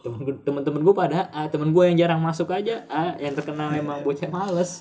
temen 0.00 0.36
temen-temen 0.40 0.80
gue 0.80 0.92
pada 0.94 1.32
A 1.32 1.48
temen 1.48 1.72
gue 1.72 1.80
yang 1.82 1.96
jarang 1.98 2.20
masuk 2.20 2.48
aja 2.48 2.84
A 2.86 3.16
yang 3.16 3.32
terkenal 3.32 3.72
emang 3.72 4.00
bocah 4.00 4.28
males 4.28 4.76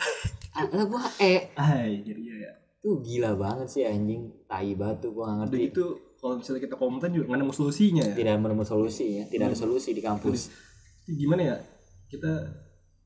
A 0.52 0.64
lah 0.66 0.84
gue 0.84 1.02
E 1.18 1.36
Hai, 1.54 2.00
jadi 2.02 2.20
iya 2.20 2.36
ya. 2.38 2.52
tuh 2.80 3.00
gila 3.00 3.32
banget 3.34 3.68
sih 3.70 3.84
anjing 3.84 4.28
tai 4.44 4.76
batu 4.76 5.12
gue 5.12 5.20
gak 5.20 5.32
Udah 5.38 5.40
ngerti 5.46 5.58
gitu 5.68 5.86
kalau 6.16 6.36
misalnya 6.36 6.62
kita 6.62 6.76
komplain 6.76 7.12
juga 7.12 7.26
nggak 7.28 7.40
nemu 7.40 7.54
solusinya 7.54 8.04
ya. 8.04 8.14
tidak 8.14 8.34
menemukan 8.38 8.68
solusi 8.70 9.06
ya 9.14 9.24
tidak 9.26 9.46
ada 9.48 9.58
solusi 9.58 9.90
di 9.92 10.04
kampus 10.04 10.52
Gimana 11.10 11.42
ya? 11.42 11.56
Kita 12.06 12.30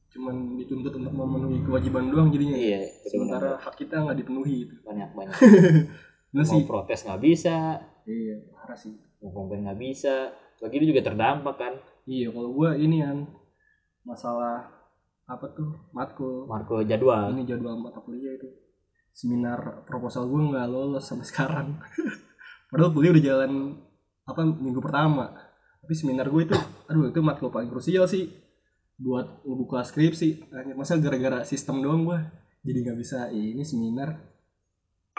cuman 0.09 0.55
dituntut 0.55 0.91
untuk 0.91 1.09
memenuhi 1.09 1.63
kewajiban 1.63 2.05
doang 2.07 2.29
jadinya. 2.29 2.53
iya 2.53 2.83
Sementara 3.01 3.55
hak 3.55 3.73
kita 3.75 3.97
nggak 3.97 4.17
dipenuhi 4.19 4.67
itu. 4.67 4.75
banyak 4.83 5.09
banyak 5.09 5.33
mau 6.35 6.43
sih. 6.43 6.65
protes 6.65 7.01
nggak 7.01 7.21
bisa 7.23 7.79
Iya, 8.03 8.35
parah 8.63 8.79
sih. 8.79 8.95
mau 9.19 9.31
komplain 9.35 9.67
nggak 9.67 9.79
bisa 9.79 10.31
bagi 10.63 10.79
itu 10.79 10.95
juga 10.95 11.03
terdampak 11.11 11.55
kan. 11.59 11.73
Iya, 12.07 12.31
kalau 12.31 12.55
gua 12.55 12.79
ini 12.79 13.03
kan 13.03 13.27
masalah 14.07 14.63
apa 15.27 15.51
tuh? 15.51 15.91
Matkul 15.91 16.47
Marco 16.47 16.79
jadwal. 16.83 17.35
Ini 17.35 17.43
jadwal 17.43 17.75
mata 17.79 17.99
kuliah 17.99 18.31
itu. 18.39 18.47
Seminar 19.11 19.83
proposal 19.83 20.31
gue 20.31 20.41
nggak 20.55 20.67
lolos 20.71 21.03
sampai 21.03 21.27
sekarang. 21.27 21.67
Padahal 22.71 22.95
kuliah 22.95 23.11
udah 23.11 23.23
jalan 23.23 23.51
apa 24.23 24.41
minggu 24.47 24.79
pertama. 24.79 25.35
Tapi 25.83 25.93
seminar 25.99 26.31
gue 26.31 26.47
itu 26.47 26.55
aduh 26.87 27.11
itu 27.11 27.19
matkul 27.19 27.51
paling 27.51 27.67
krusial 27.67 28.07
sih. 28.07 28.31
Buat 28.95 29.43
ngebuka 29.43 29.83
skripsi. 29.83 30.47
Masa 30.79 30.95
gara-gara 30.95 31.43
sistem 31.43 31.83
doang 31.83 32.07
gue 32.07 32.19
jadi 32.63 32.77
nggak 32.87 32.97
bisa 32.97 33.27
"Ih, 33.35 33.53
ini 33.53 33.63
seminar 33.67 34.32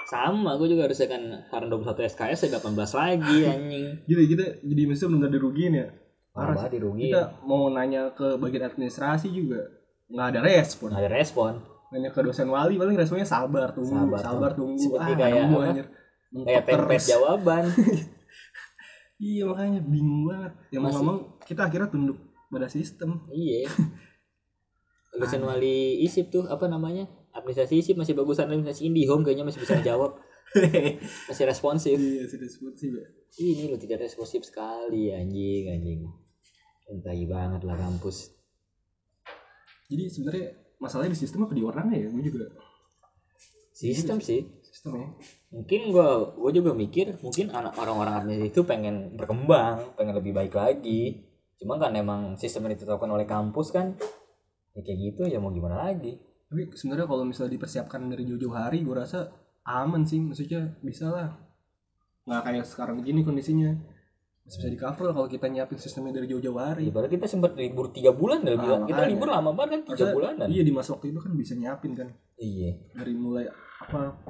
sama 0.04 0.60
gue 0.60 0.68
juga 0.68 0.84
harusnya 0.84 1.08
kan 1.08 1.22
karena 1.48 1.66
21 1.72 2.12
SKS 2.12 2.40
ya 2.48 2.60
18 2.60 2.76
lagi 2.76 3.38
anjing. 3.52 3.86
Gitu 4.04 4.20
kita 4.36 4.44
jadi 4.60 4.82
mesti 4.84 5.04
benar 5.08 5.30
dirugiin 5.32 5.74
ya? 5.74 5.86
Parah 6.34 6.66
sih. 6.66 6.76
dirugi 6.76 7.14
kita 7.14 7.46
mau 7.46 7.70
nanya 7.70 8.10
ke 8.10 8.34
bagian 8.42 8.66
administrasi 8.66 9.30
juga 9.30 9.64
nggak 10.10 10.26
ada 10.34 10.40
respon. 10.42 10.88
Nggak 10.90 11.02
ada 11.06 11.12
respon. 11.14 11.52
Nanya 11.94 12.10
ke 12.10 12.20
dosen 12.20 12.50
wali 12.50 12.74
paling 12.74 12.98
responnya 12.98 13.28
sabar 13.28 13.70
tunggu 13.70 13.94
Sabar, 13.94 14.20
sabar, 14.20 14.50
tunggu. 14.52 14.82
Seperti 14.82 15.10
ah 15.14 15.16
kayak 15.16 15.42
apa? 15.46 15.58
anjir. 15.62 15.86
Kayak 16.34 16.62
template 16.66 17.06
jawaban. 17.06 17.64
Iya 19.14 19.46
makanya 19.46 19.80
bingung 19.86 20.26
banget. 20.26 20.52
Ya 20.74 20.78
mau 20.82 20.90
ngomong 20.90 21.38
kita 21.46 21.70
akhirnya 21.70 21.86
tunduk 21.86 22.18
pada 22.50 22.66
sistem. 22.66 23.22
Iya. 23.30 23.70
Lulusan 25.14 25.46
wali 25.46 26.02
isip 26.02 26.34
tuh 26.34 26.50
apa 26.50 26.66
namanya 26.66 27.06
administrasi 27.34 27.74
isip 27.82 27.94
masih 27.98 28.14
bagusan 28.14 28.46
administrasi 28.46 28.86
IndiHome 28.86 29.26
kayaknya 29.26 29.46
masih 29.46 29.60
bisa 29.60 29.82
jawab 29.82 30.16
masih 31.28 31.44
responsif. 31.50 31.98
Iya 31.98 32.30
sudah 32.30 32.48
sebut 32.48 32.74
sih 32.78 32.88
Mbak. 32.94 33.06
ini 33.42 33.62
lo 33.66 33.76
tidak 33.76 34.06
responsif 34.06 34.46
sekali 34.46 35.10
anjing 35.10 35.66
anjing. 35.66 36.00
Entai 36.86 37.26
banget 37.26 37.66
lah 37.66 37.74
kampus. 37.74 38.30
Jadi 39.90 40.04
sebenarnya 40.06 40.46
masalahnya 40.78 41.12
di 41.12 41.20
sistem 41.20 41.50
apa 41.50 41.58
di 41.58 41.62
orangnya 41.66 41.98
ya? 41.98 42.08
Gue 42.08 42.22
juga 42.22 42.46
sistem 43.74 44.22
sih. 44.22 44.46
Sistem 44.62 45.02
ya. 45.02 45.08
Mungkin 45.50 45.80
gua 45.90 46.38
gua 46.38 46.50
juga 46.54 46.70
mikir 46.70 47.18
mungkin 47.18 47.50
anak 47.50 47.74
orang-orang 47.74 48.22
administrasi 48.22 48.50
itu 48.54 48.60
pengen 48.62 49.18
berkembang 49.18 49.98
pengen 49.98 50.14
lebih 50.14 50.30
baik 50.30 50.54
lagi. 50.54 51.26
Cuma 51.58 51.82
kan 51.82 51.90
emang 51.98 52.38
sistem 52.38 52.70
yang 52.70 52.78
ditetapkan 52.78 53.10
oleh 53.10 53.26
kampus 53.26 53.74
kan 53.74 53.98
ya 54.74 54.82
kayak 54.82 54.98
gitu 54.98 55.22
ya 55.30 55.38
mau 55.38 55.54
gimana 55.54 55.86
lagi 55.86 56.18
tapi 56.46 56.70
sebenarnya 56.72 57.06
kalau 57.06 57.24
misalnya 57.24 57.52
dipersiapkan 57.52 58.00
dari 58.06 58.24
jauh-jauh 58.24 58.52
hari 58.52 58.82
gue 58.82 58.94
rasa 58.94 59.26
aman 59.64 60.04
sih. 60.04 60.20
Maksudnya 60.20 60.76
bisa 60.80 61.08
lah. 61.08 61.28
Nggak 62.24 62.42
kayak 62.42 62.64
sekarang 62.64 62.96
gini 63.00 63.20
kondisinya. 63.20 63.72
Masih 64.44 64.60
bisa 64.60 64.68
di 64.68 64.76
cover 64.76 65.08
kalau 65.10 65.24
kita 65.24 65.48
nyiapin 65.48 65.80
sistemnya 65.80 66.20
dari 66.20 66.28
jauh-jauh 66.28 66.60
hari. 66.60 66.92
Ibarat 66.92 67.08
kita 67.08 67.24
sempat 67.24 67.56
libur 67.56 67.88
tiga 67.90 68.12
bulan 68.12 68.44
dah 68.44 68.52
Ah, 68.52 68.60
bilang. 68.60 68.80
Kita 68.84 69.02
libur 69.04 69.28
lama 69.28 69.50
banget 69.50 69.82
kan 69.88 69.96
tiga 69.96 70.12
bulanan. 70.12 70.46
iya 70.46 70.60
di 70.60 70.68
masa 70.68 70.92
waktu 70.92 71.10
itu 71.10 71.18
kan 71.18 71.32
bisa 71.32 71.52
nyiapin 71.54 71.92
kan. 71.96 72.08
Iya. 72.36 72.76
dari 72.92 73.14
mulai 73.14 73.46
apa 73.80 74.20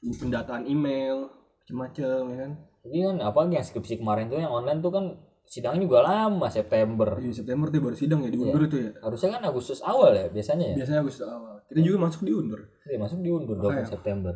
pendataan 0.00 0.64
email 0.64 1.28
macam-macam 1.60 2.20
ya 2.26 2.36
kan. 2.40 2.52
Ini 2.80 2.98
kan 3.04 3.16
apalagi 3.20 3.54
yang 3.54 3.66
skripsi 3.66 4.00
kemarin 4.00 4.32
tuh 4.32 4.40
yang 4.40 4.48
online 4.50 4.80
tuh 4.80 4.88
kan 4.88 5.04
sidangnya 5.50 5.82
juga 5.82 5.98
lama 6.00 6.46
September. 6.46 7.18
di 7.18 7.34
September 7.34 7.66
tuh 7.66 7.82
baru 7.82 7.96
sidang 7.98 8.22
ya 8.22 8.30
diundur 8.30 8.62
itu 8.64 8.76
ya 8.78 8.90
Harusnya 9.02 9.34
kan 9.34 9.42
Agustus 9.44 9.82
awal 9.82 10.14
ya 10.14 10.30
biasanya 10.30 10.70
ya. 10.70 10.74
biasanya 10.78 11.00
Agustus 11.02 11.26
awal 11.26 11.58
kita 11.66 11.80
juga 11.82 11.98
masuk 12.00 12.22
diundur 12.22 12.60
Iya, 12.86 12.98
masuk 12.98 13.18
diundur 13.18 13.58
20 13.58 13.66
Makanya. 13.66 13.90
September. 13.90 14.34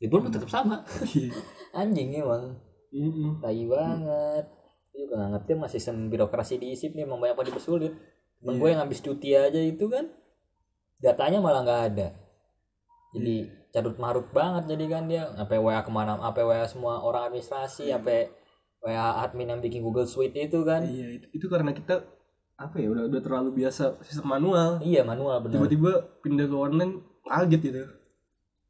Libur 0.00 0.18
mah 0.20 0.30
tetap 0.30 0.48
sama. 0.48 0.76
Iya. 1.06 1.30
Anjing 1.72 2.10
emang. 2.16 2.58
Mm-mm. 2.90 3.38
Tai 3.38 3.62
banget. 3.66 4.44
Gue 4.90 4.98
juga 5.00 5.14
gak 5.16 5.30
ngerti 5.32 5.50
sama 5.52 5.66
sistem 5.66 5.96
birokrasi 6.06 6.54
di 6.56 6.66
ISIP 6.70 6.94
nih 6.94 7.04
emang 7.04 7.18
banyak 7.18 7.34
banget 7.34 7.48
dipersulit. 7.54 7.92
Temen 8.38 8.54
gue 8.56 8.68
yang 8.68 8.80
habis 8.80 8.98
cuti 8.98 9.34
aja 9.34 9.58
itu 9.58 9.86
kan 9.86 10.10
datanya 10.98 11.38
malah 11.38 11.62
nggak 11.62 11.82
ada. 11.90 12.08
Jadi 13.12 13.36
carut 13.70 13.96
marut 13.98 14.26
banget 14.30 14.66
jadi 14.66 14.84
kan 14.88 15.02
dia 15.06 15.30
sampai 15.30 15.58
WA 15.58 15.78
ke 15.78 15.90
mana 15.90 16.18
sampai 16.18 16.42
WA 16.42 16.66
semua 16.66 16.98
orang 16.98 17.30
administrasi 17.30 17.86
sampai 17.86 18.26
WA 18.80 19.22
admin 19.22 19.48
yang 19.48 19.60
bikin 19.60 19.84
Google 19.84 20.08
Suite 20.08 20.32
itu 20.34 20.64
kan. 20.64 20.80
Iya 20.82 21.20
itu, 21.20 21.26
itu 21.32 21.46
karena 21.46 21.70
kita 21.70 22.00
apa 22.56 22.76
ya 22.76 22.92
udah 22.92 23.08
udah 23.08 23.20
terlalu 23.20 23.64
biasa 23.64 24.00
sistem 24.04 24.32
manual. 24.32 24.80
Iya 24.80 25.04
manual 25.04 25.40
benar. 25.40 25.60
Tiba-tiba 25.60 25.90
pindah 26.20 26.46
ke 26.48 26.56
online 26.56 26.92
kaget 27.24 27.60
gitu. 27.60 27.80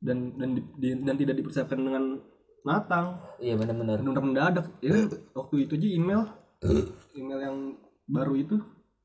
Dan 0.01 0.35
dan 0.35 0.49
di- 0.79 0.99
dan 1.03 1.15
tidak 1.15 1.35
dipersiapkan 1.39 1.79
dengan 1.79 2.19
matang. 2.63 3.19
Iya 3.39 3.55
benar-benar. 3.55 3.99
Benar 4.03 4.23
mendadak 4.23 4.67
ya 4.79 4.95
waktu 5.35 5.67
itu 5.67 5.73
aja 5.79 5.89
email. 5.89 6.23
Email 7.15 7.41
yang 7.41 7.57
baru 8.07 8.35
itu 8.35 8.57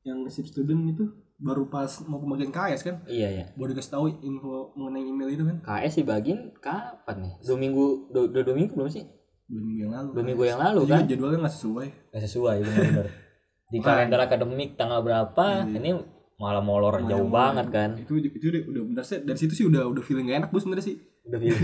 yang 0.02 0.22
sip 0.26 0.46
student 0.46 0.86
itu 0.86 1.06
baru 1.36 1.68
pas 1.68 1.90
mau 2.06 2.16
pembagian 2.16 2.48
KS 2.48 2.80
kan? 2.82 2.96
Iya 3.04 3.28
ya 3.28 3.44
baru 3.54 3.74
dikasih 3.74 3.92
tahu 3.92 4.04
info 4.22 4.72
mengenai 4.74 5.04
email 5.04 5.28
itu 5.28 5.42
kan? 5.44 5.56
KS 5.62 6.00
dibagiin 6.00 6.54
kapan 6.58 7.16
nih? 7.22 7.34
Dua 7.44 7.56
minggu 7.58 7.84
dua, 8.08 8.24
dua, 8.26 8.42
dua 8.42 8.54
minggu 8.56 8.72
belum 8.72 8.88
sih 8.88 9.04
dua 9.46 9.62
minggu 9.62 9.80
yang 9.86 9.92
lalu 9.94 10.08
dua 10.10 10.24
minggu 10.26 10.44
yang 10.44 10.60
lalu 10.60 10.80
Jadi 10.82 10.92
kan? 10.92 11.04
jadwalnya 11.06 11.38
nggak 11.46 11.54
sesuai. 11.54 11.88
Nggak 12.10 12.22
sesuai 12.26 12.56
benar-benar. 12.66 13.06
Di 13.72 13.78
kalender 13.82 14.20
akademik 14.22 14.70
tanggal 14.78 15.00
berapa 15.02 15.46
ini 15.66 15.90
malah 16.36 16.62
molor 16.62 17.02
jauh 17.06 17.30
banget 17.30 17.66
kan. 17.72 17.90
Itu 17.98 18.18
itu 18.20 18.46
udah 18.52 18.62
udah 18.70 18.82
benar 18.92 19.04
sih. 19.06 19.22
Dari 19.22 19.38
situ 19.38 19.54
sih 19.54 19.66
udah 19.66 19.86
udah 19.88 20.02
feeling 20.04 20.28
gak 20.30 20.46
enak 20.46 20.50
bu 20.52 20.58
sebenarnya 20.60 20.86
sih. 20.86 20.96
Udah 21.26 21.38
pilih 21.42 21.58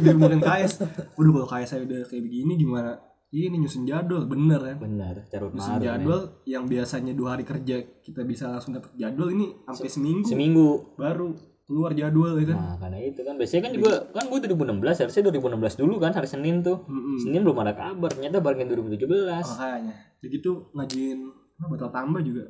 di 0.00 0.08
pembagian 0.08 0.40
KS 0.40 0.72
udah 1.20 1.32
kalau 1.36 1.48
KS 1.48 1.68
saya 1.68 1.80
udah 1.84 2.00
kayak 2.08 2.22
begini 2.24 2.52
gimana? 2.56 2.96
Ini 3.32 3.56
nyusun 3.56 3.88
jadwal 3.88 4.28
bener 4.28 4.60
kan? 4.60 4.76
Benar 4.80 5.14
carut 5.32 5.52
nyusun 5.56 5.80
jadwal 5.80 6.20
yang 6.44 6.64
biasanya 6.68 7.12
dua 7.16 7.36
hari 7.36 7.44
kerja 7.48 7.80
kita 8.04 8.24
bisa 8.28 8.48
langsung 8.48 8.76
dapat 8.76 8.92
jadwal 8.96 9.32
ini 9.32 9.56
sampai 9.68 9.88
seminggu. 9.88 10.28
seminggu. 10.28 10.68
Baru 10.96 11.36
keluar 11.64 11.94
jadwal 11.94 12.34
ya 12.36 12.52
kan 12.52 12.58
nah 12.58 12.74
karena 12.76 12.98
itu 13.00 13.20
kan. 13.22 13.34
Biasanya 13.38 13.62
kan 13.64 13.72
juga 13.72 13.90
kan 14.12 14.24
gue 14.28 14.38
2016 14.44 15.02
harusnya 15.06 15.22
2016 15.30 15.80
dulu 15.80 15.94
kan 15.96 16.12
hari 16.12 16.28
Senin 16.28 16.60
tuh. 16.60 16.84
Mm-mm. 16.84 17.16
Senin 17.22 17.40
belum 17.46 17.58
ada 17.62 17.72
kabar 17.72 18.10
ternyata 18.12 18.42
bagian 18.42 18.68
2017 18.68 19.06
makanya 19.08 19.94
begitu 20.18 20.50
ngajuin 20.72 21.18
apa, 21.58 21.66
batal 21.78 21.90
tambah 21.94 22.20
juga 22.20 22.44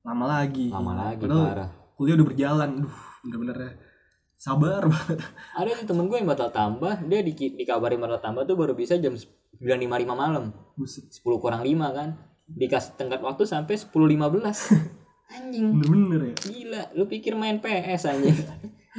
lama 0.00 0.24
lagi. 0.28 0.68
Lama 0.72 0.92
lagi 0.96 1.20
Padahal 1.20 1.44
parah. 1.44 1.70
kuliah 1.96 2.14
udah 2.16 2.26
berjalan 2.32 2.70
duh 2.84 2.94
bener-bener 3.24 3.56
ya. 3.60 3.72
Sabar 4.40 4.82
banget. 4.92 5.20
Ada 5.52 5.84
tuh 5.84 5.86
temen 5.92 6.08
gue 6.08 6.16
yang 6.16 6.28
batal 6.28 6.48
tambah 6.48 6.94
dia 7.04 7.20
di, 7.20 7.32
dikabarin 7.36 8.00
batal 8.00 8.20
tambah 8.20 8.48
tuh 8.48 8.56
baru 8.56 8.72
bisa 8.72 8.96
jam 8.96 9.12
9.55 9.12 9.60
malam. 10.08 10.52
Buset. 10.76 11.12
10 11.12 11.20
kurang 11.36 11.60
5 11.60 11.68
kan. 11.92 12.16
Dikasih 12.48 12.96
tenggat 12.96 13.20
waktu 13.20 13.44
sampai 13.44 13.76
10.15 13.76 13.92
anjing. 15.30 15.66
Bener-bener 15.78 16.20
ya? 16.22 16.34
Gila 16.42 16.82
lu 16.94 17.04
pikir 17.06 17.32
main 17.34 17.62
PS 17.62 18.10
anjing? 18.10 18.34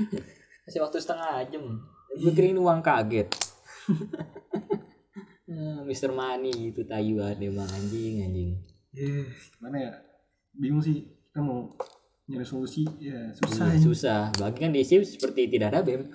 Kasih 0.65 0.79
waktu 0.79 0.97
setengah 0.97 1.43
jam. 1.51 1.63
Gue 2.15 2.31
uang 2.55 2.79
kaget. 2.79 3.27
Nah, 5.51 5.83
Mr. 5.83 6.15
Money 6.15 6.71
itu 6.71 6.79
tayu 6.87 7.19
banget 7.19 7.51
emang 7.51 7.67
anjing 7.67 8.23
anjing. 8.23 8.51
Eh, 8.95 9.27
gimana 9.51 9.83
ya? 9.83 9.91
Bingung 10.55 10.79
sih 10.79 11.03
kita 11.03 11.43
mau 11.43 11.67
nyari 12.23 12.47
solusi. 12.47 12.87
Ya 12.95 13.27
susah 13.35 13.67
Iya, 13.67 13.79
susah. 13.83 14.21
Bagi 14.39 14.63
kan 14.63 14.71
di 14.71 14.79
SIP 14.79 15.03
seperti 15.03 15.51
tidak 15.51 15.75
ada 15.75 15.83
BEM 15.83 16.07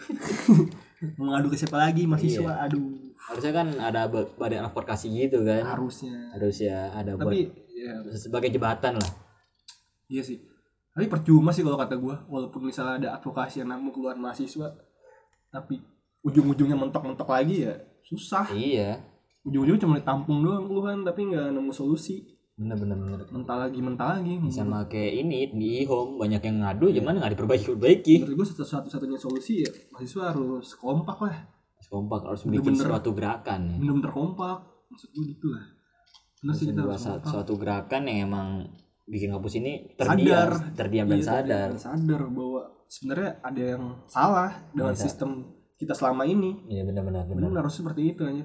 mau 1.20 1.36
ngadu 1.36 1.52
ke 1.52 1.56
siapa 1.60 1.76
lagi? 1.76 2.08
Mahasiswa 2.08 2.48
Iya. 2.48 2.64
aduh. 2.64 2.96
Harusnya 3.28 3.52
kan 3.52 3.66
ada 3.76 4.08
ba- 4.08 4.32
badan 4.40 4.64
advokasi 4.64 5.12
gitu 5.12 5.44
kan. 5.44 5.60
Harusnya. 5.68 6.16
Harus 6.32 6.56
ya 6.56 6.88
ada 6.96 7.12
buat 7.20 7.28
tapi 7.28 7.52
ya. 7.76 7.92
sebagai 8.16 8.48
jembatan 8.48 8.96
lah 8.96 9.10
iya 10.06 10.22
sih. 10.22 10.38
Tapi 10.96 11.12
percuma 11.12 11.52
sih 11.52 11.60
kalau 11.60 11.76
kata 11.76 11.94
gua 12.00 12.24
walaupun 12.24 12.72
misalnya 12.72 12.94
ada 12.96 13.08
advokasi 13.20 13.60
yang 13.60 13.68
namun 13.68 13.92
keluar 13.92 14.16
mahasiswa 14.16 14.72
tapi 15.52 15.76
ujung-ujungnya 16.24 16.74
mentok-mentok 16.74 17.28
lagi 17.28 17.68
ya 17.68 17.74
susah. 18.02 18.48
Iya. 18.50 18.98
Ujung-ujungnya 19.44 19.82
cuma 19.84 19.94
ditampung 20.00 20.40
doang 20.40 20.66
keluhan 20.66 21.04
tapi 21.04 21.28
nggak 21.28 21.52
nemu 21.52 21.70
solusi. 21.70 22.24
Bener 22.56 22.72
bener 22.80 22.96
bener. 22.96 23.20
Mental 23.28 23.68
lagi 23.68 23.78
mental 23.84 24.08
lagi. 24.16 24.40
Sama 24.48 24.88
kayak 24.88 25.12
ini 25.20 25.40
di 25.52 25.84
home 25.84 26.16
banyak 26.16 26.40
yang 26.40 26.64
ngadu 26.64 26.88
cuman 26.88 27.20
nggak 27.20 27.32
diperbaiki 27.36 27.66
perbaiki 27.76 28.14
menurut 28.24 28.36
gua 28.40 28.46
satu 28.64 28.88
satunya 28.88 29.20
solusi 29.20 29.62
ya 29.62 29.70
mahasiswa 29.92 30.32
harus 30.32 30.72
kompak 30.80 31.18
lah. 31.20 31.36
Kompak 31.86 32.24
harus 32.24 32.42
bikin 32.48 32.72
Bener-bener. 32.72 32.88
suatu 32.88 33.10
gerakan 33.12 33.60
ya. 33.68 33.76
bener-bener 33.78 34.10
kompak. 34.10 34.58
Maksud 34.88 35.08
gua 35.12 35.24
gitu 35.28 35.46
lah. 35.52 35.64
Bener 36.40 36.54
sih 36.56 36.64
Harus 36.72 36.72
kita 36.72 36.80
harus 37.12 37.28
suatu 37.28 37.52
gerakan 37.60 38.02
yang 38.08 38.18
emang 38.32 38.48
bikin 39.06 39.30
kampus 39.30 39.54
ini 39.56 39.94
Sadar. 39.94 40.18
terdiam 40.18 40.50
terdiam 40.74 41.06
dan 41.06 41.18
Iya, 41.18 41.24
sadar. 41.24 41.68
dan 41.70 41.78
sadar 41.78 42.20
bahwa 42.26 42.62
sebenarnya 42.86 43.30
ada 43.40 43.62
yang 43.64 43.84
salah 44.06 44.50
dengan 44.70 44.92
Ada. 44.92 45.00
sistem 45.00 45.30
kita 45.74 45.92
selama 45.92 46.22
ini. 46.22 46.66
Iya 46.66 46.82
benar-benar 46.82 47.24
benar 47.24 47.48
benar. 47.48 47.62
Harus 47.62 47.78
seperti 47.78 48.12
itu 48.12 48.22
aja 48.22 48.44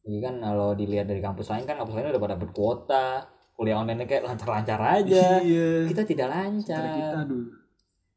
Jadi 0.00 0.16
kan 0.18 0.34
kalau 0.40 0.72
dilihat 0.72 1.04
dari 1.04 1.20
kampus 1.20 1.52
lain 1.52 1.64
kan 1.64 1.76
kampus 1.76 1.92
lain 1.92 2.08
udah 2.08 2.22
pada 2.22 2.34
berkuota 2.34 3.06
kuliah 3.52 3.76
online 3.76 4.08
kayak 4.08 4.24
lancar-lancar 4.24 4.80
aja. 4.80 5.36
Iya. 5.38 5.84
Kita 5.84 6.02
tidak 6.02 6.32
lancar. 6.32 6.80
Kita 6.80 7.18
aduh. 7.20 7.44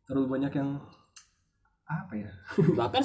Terlalu 0.03 0.27
banyak 0.31 0.51
yang 0.55 0.79
apa 1.83 2.13
ya? 2.15 2.31
Bahkan 2.79 2.91
kan 2.95 3.03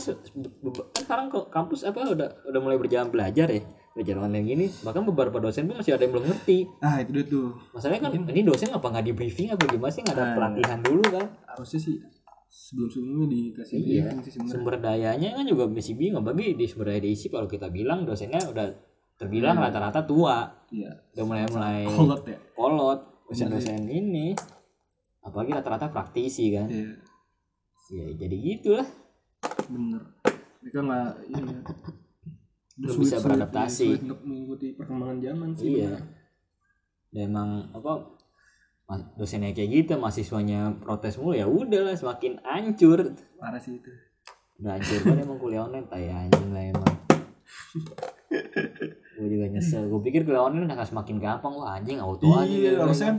sekarang 0.94 1.26
ke 1.26 1.40
kampus 1.50 1.82
apa 1.82 2.06
udah 2.06 2.30
udah 2.47 2.61
mulai 2.62 2.78
berjalan 2.78 3.11
belajar 3.11 3.50
ya 3.50 3.62
belajar 3.99 4.14
online 4.17 4.47
gini 4.47 4.67
bahkan 4.81 5.02
beberapa 5.02 5.37
dosen 5.37 5.67
pun 5.67 5.75
masih 5.75 5.99
ada 5.99 6.07
yang 6.07 6.14
belum 6.14 6.31
ngerti. 6.31 6.71
Ah 6.78 7.02
itu 7.02 7.11
dia 7.11 7.25
tuh. 7.26 7.50
Masalahnya 7.75 8.07
kan 8.07 8.14
ini 8.14 8.43
dosen 8.43 8.71
apa 8.71 8.87
nggak 8.87 9.05
di 9.05 9.12
briefing 9.12 9.50
apa 9.50 9.67
gimana 9.67 9.90
sih? 9.90 10.02
Nggak 10.02 10.14
ada 10.14 10.23
Nah. 10.23 10.35
pelatihan 10.35 10.78
dulu 10.78 11.02
kan? 11.05 11.26
Harusnya 11.45 11.81
sih 11.81 11.97
sebelum 12.49 12.88
sebelumnya 12.88 13.26
dikasih 13.28 13.75
Iya. 13.76 13.83
briefing 14.07 14.21
sih 14.23 14.33
sebenarnya. 14.33 14.55
Sumber 14.55 14.75
dayanya 14.78 15.28
kan 15.35 15.45
juga 15.45 15.64
masih 15.67 15.95
bingung. 15.95 16.23
Bagi 16.23 16.55
di 16.55 16.64
sumber 16.64 16.87
daya 16.88 17.00
diisi 17.00 17.26
kalau 17.26 17.45
kita 17.45 17.67
bilang 17.69 18.07
dosennya 18.07 18.38
udah 18.45 18.67
terbilang 19.14 19.59
Iya. 19.59 19.64
rata-rata 19.67 20.00
tua. 20.02 20.47
Iya. 20.71 20.90
Udah 21.12 21.25
mulai 21.26 21.43
mulai 21.49 21.78
kolot 21.85 22.23
ya. 22.25 22.38
kolot. 22.55 23.00
Dosen-dosen 23.26 23.83
ini 23.85 24.33
apalagi 25.21 25.52
rata-rata 25.52 25.90
praktisi 25.90 26.49
kan? 26.50 26.71
Iya. 26.71 26.95
Ya 27.88 28.07
jadi 28.17 28.37
gitulah 28.38 28.87
bener 29.67 30.00
mereka 30.61 30.81
nggak 30.83 31.09
iya 31.26 31.40
Belum 32.78 32.94
Sulit- 32.94 33.11
bisa 33.11 33.16
beradaptasi. 33.18 33.87
sulit 33.90 34.02
mengikuti 34.23 34.66
perkembangan 34.78 35.18
zaman 35.18 35.50
sih 35.58 35.82
iya. 35.82 35.99
bener. 35.99 36.02
dan 37.08 37.23
emang 37.32 37.50
apa 37.73 37.92
dosennya 39.16 39.52
kayak 39.52 39.68
gitu 39.85 39.92
mahasiswanya 40.00 40.76
protes 40.80 41.16
mulu 41.20 41.37
ya 41.37 41.44
udahlah 41.44 41.92
semakin 41.92 42.40
hancur. 42.40 43.12
Parah 43.37 43.61
sih 43.61 43.76
itu. 43.82 43.90
Udah 44.62 44.78
hancur 44.78 44.97
banget 45.04 45.25
emang 45.28 45.38
kuliah 45.40 45.62
online 45.66 45.88
tai 45.90 46.08
anjing 46.08 46.49
lah 46.54 46.64
emang. 46.73 46.94
Gue 49.18 49.28
juga 49.28 49.47
nyesel 49.50 49.90
gue 49.90 50.00
pikir 50.04 50.23
kuliah 50.25 50.44
online 50.47 50.70
udah 50.70 50.87
semakin 50.87 51.16
gampang 51.18 51.52
wah 51.52 51.76
anjing 51.76 51.99
auto 51.99 52.30
aja 52.32 52.47
iya 52.47 52.76
gitu. 52.76 52.80
harusnya 52.80 53.08
kan 53.12 53.18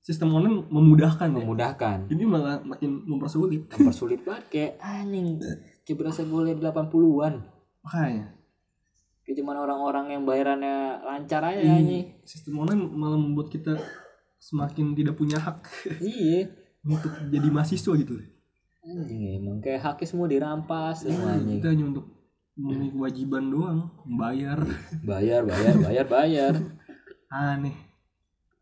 sistem 0.00 0.28
online 0.34 0.66
memudahkan 0.68 1.28
ya. 1.28 1.36
Memudahkan. 1.38 1.98
Ini 2.10 2.24
malah 2.26 2.56
makin 2.64 3.04
mempersulit. 3.06 3.68
Mempersulit 3.70 4.20
banget 4.26 4.44
kayak 4.50 4.72
anjing 4.82 5.38
kayak 5.86 5.96
berasa 5.96 6.22
gue 6.22 6.40
liat 6.50 6.58
80-an 6.60 7.34
makanya 7.80 8.39
kayak 9.30 9.46
cuman 9.46 9.62
orang-orang 9.62 10.10
yang 10.10 10.22
bayarannya 10.26 11.06
lancar 11.06 11.38
aja 11.46 11.62
Iya. 11.62 11.78
anjing. 11.78 12.04
sistem 12.26 12.66
online 12.66 12.82
malah 12.90 13.14
membuat 13.14 13.46
kita 13.46 13.78
semakin 14.36 14.90
tidak 14.92 15.14
punya 15.14 15.38
hak. 15.38 15.62
Iya. 16.02 16.50
Untuk 16.98 17.14
jadi 17.30 17.46
mahasiswa 17.46 17.94
gitu. 17.94 18.18
Anjing 18.82 19.38
emang 19.38 19.62
kayak 19.62 19.86
haknya 19.86 20.06
semua 20.08 20.26
dirampas 20.26 21.06
semua 21.06 21.38
anjing. 21.38 21.62
kita 21.62 21.70
hanya 21.70 21.84
untuk 21.86 22.10
memenuhi 22.56 22.90
kewajiban 22.90 23.44
doang 23.46 23.80
membayar. 24.02 24.58
Bayar 25.06 25.46
bayar 25.46 25.74
bayar 25.78 26.06
bayar. 26.10 26.54
Aneh. 27.30 27.76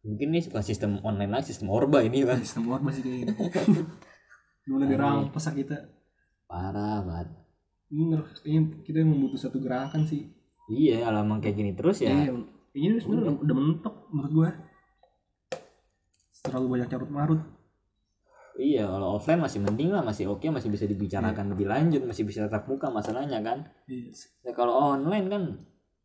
Mungkin 0.04 0.28
nih 0.28 0.52
bukan 0.52 0.60
sistem 0.60 1.00
online 1.00 1.32
lagi 1.32 1.56
sistem 1.56 1.72
orba 1.72 2.04
ini 2.04 2.28
lah 2.28 2.36
sistem 2.36 2.68
orba 2.68 2.92
sih 2.92 3.00
kayaknya. 3.00 3.32
Gimana 4.68 4.84
dirampas 4.84 5.48
kita. 5.48 5.80
Parah 6.44 7.00
banget. 7.00 7.28
Kayaknya 8.44 8.60
kita 8.84 8.96
emang 9.00 9.24
butuh 9.24 9.40
satu 9.40 9.62
gerakan 9.62 10.04
sih 10.04 10.28
iya 10.68 11.08
emang 11.08 11.40
kayak 11.40 11.56
gini 11.56 11.72
terus 11.72 12.04
ya. 12.04 12.12
Iya 12.12 12.32
kayaknya 12.72 13.00
sebenarnya 13.00 13.24
udah, 13.24 13.34
udah. 13.44 13.56
mentok 13.56 13.94
menurut 14.12 14.32
gua. 14.32 14.50
Terlalu 16.44 16.66
banyak 16.78 16.88
carut 16.88 17.10
marut. 17.10 17.40
Iya 18.58 18.84
kalau 18.90 19.18
offline 19.18 19.42
masih 19.42 19.62
mending 19.62 19.90
lah 19.94 20.02
masih 20.02 20.26
oke 20.30 20.46
masih 20.50 20.68
bisa 20.68 20.84
dibicarakan 20.84 21.54
lebih 21.54 21.70
lanjut 21.70 22.02
masih 22.02 22.26
bisa 22.26 22.46
tatap 22.46 22.66
muka 22.66 22.90
masalahnya 22.90 23.38
kan. 23.40 23.66
Iya. 23.86 24.10
Ya 24.44 24.52
kalau 24.52 24.74
online 24.74 25.26
kan 25.30 25.42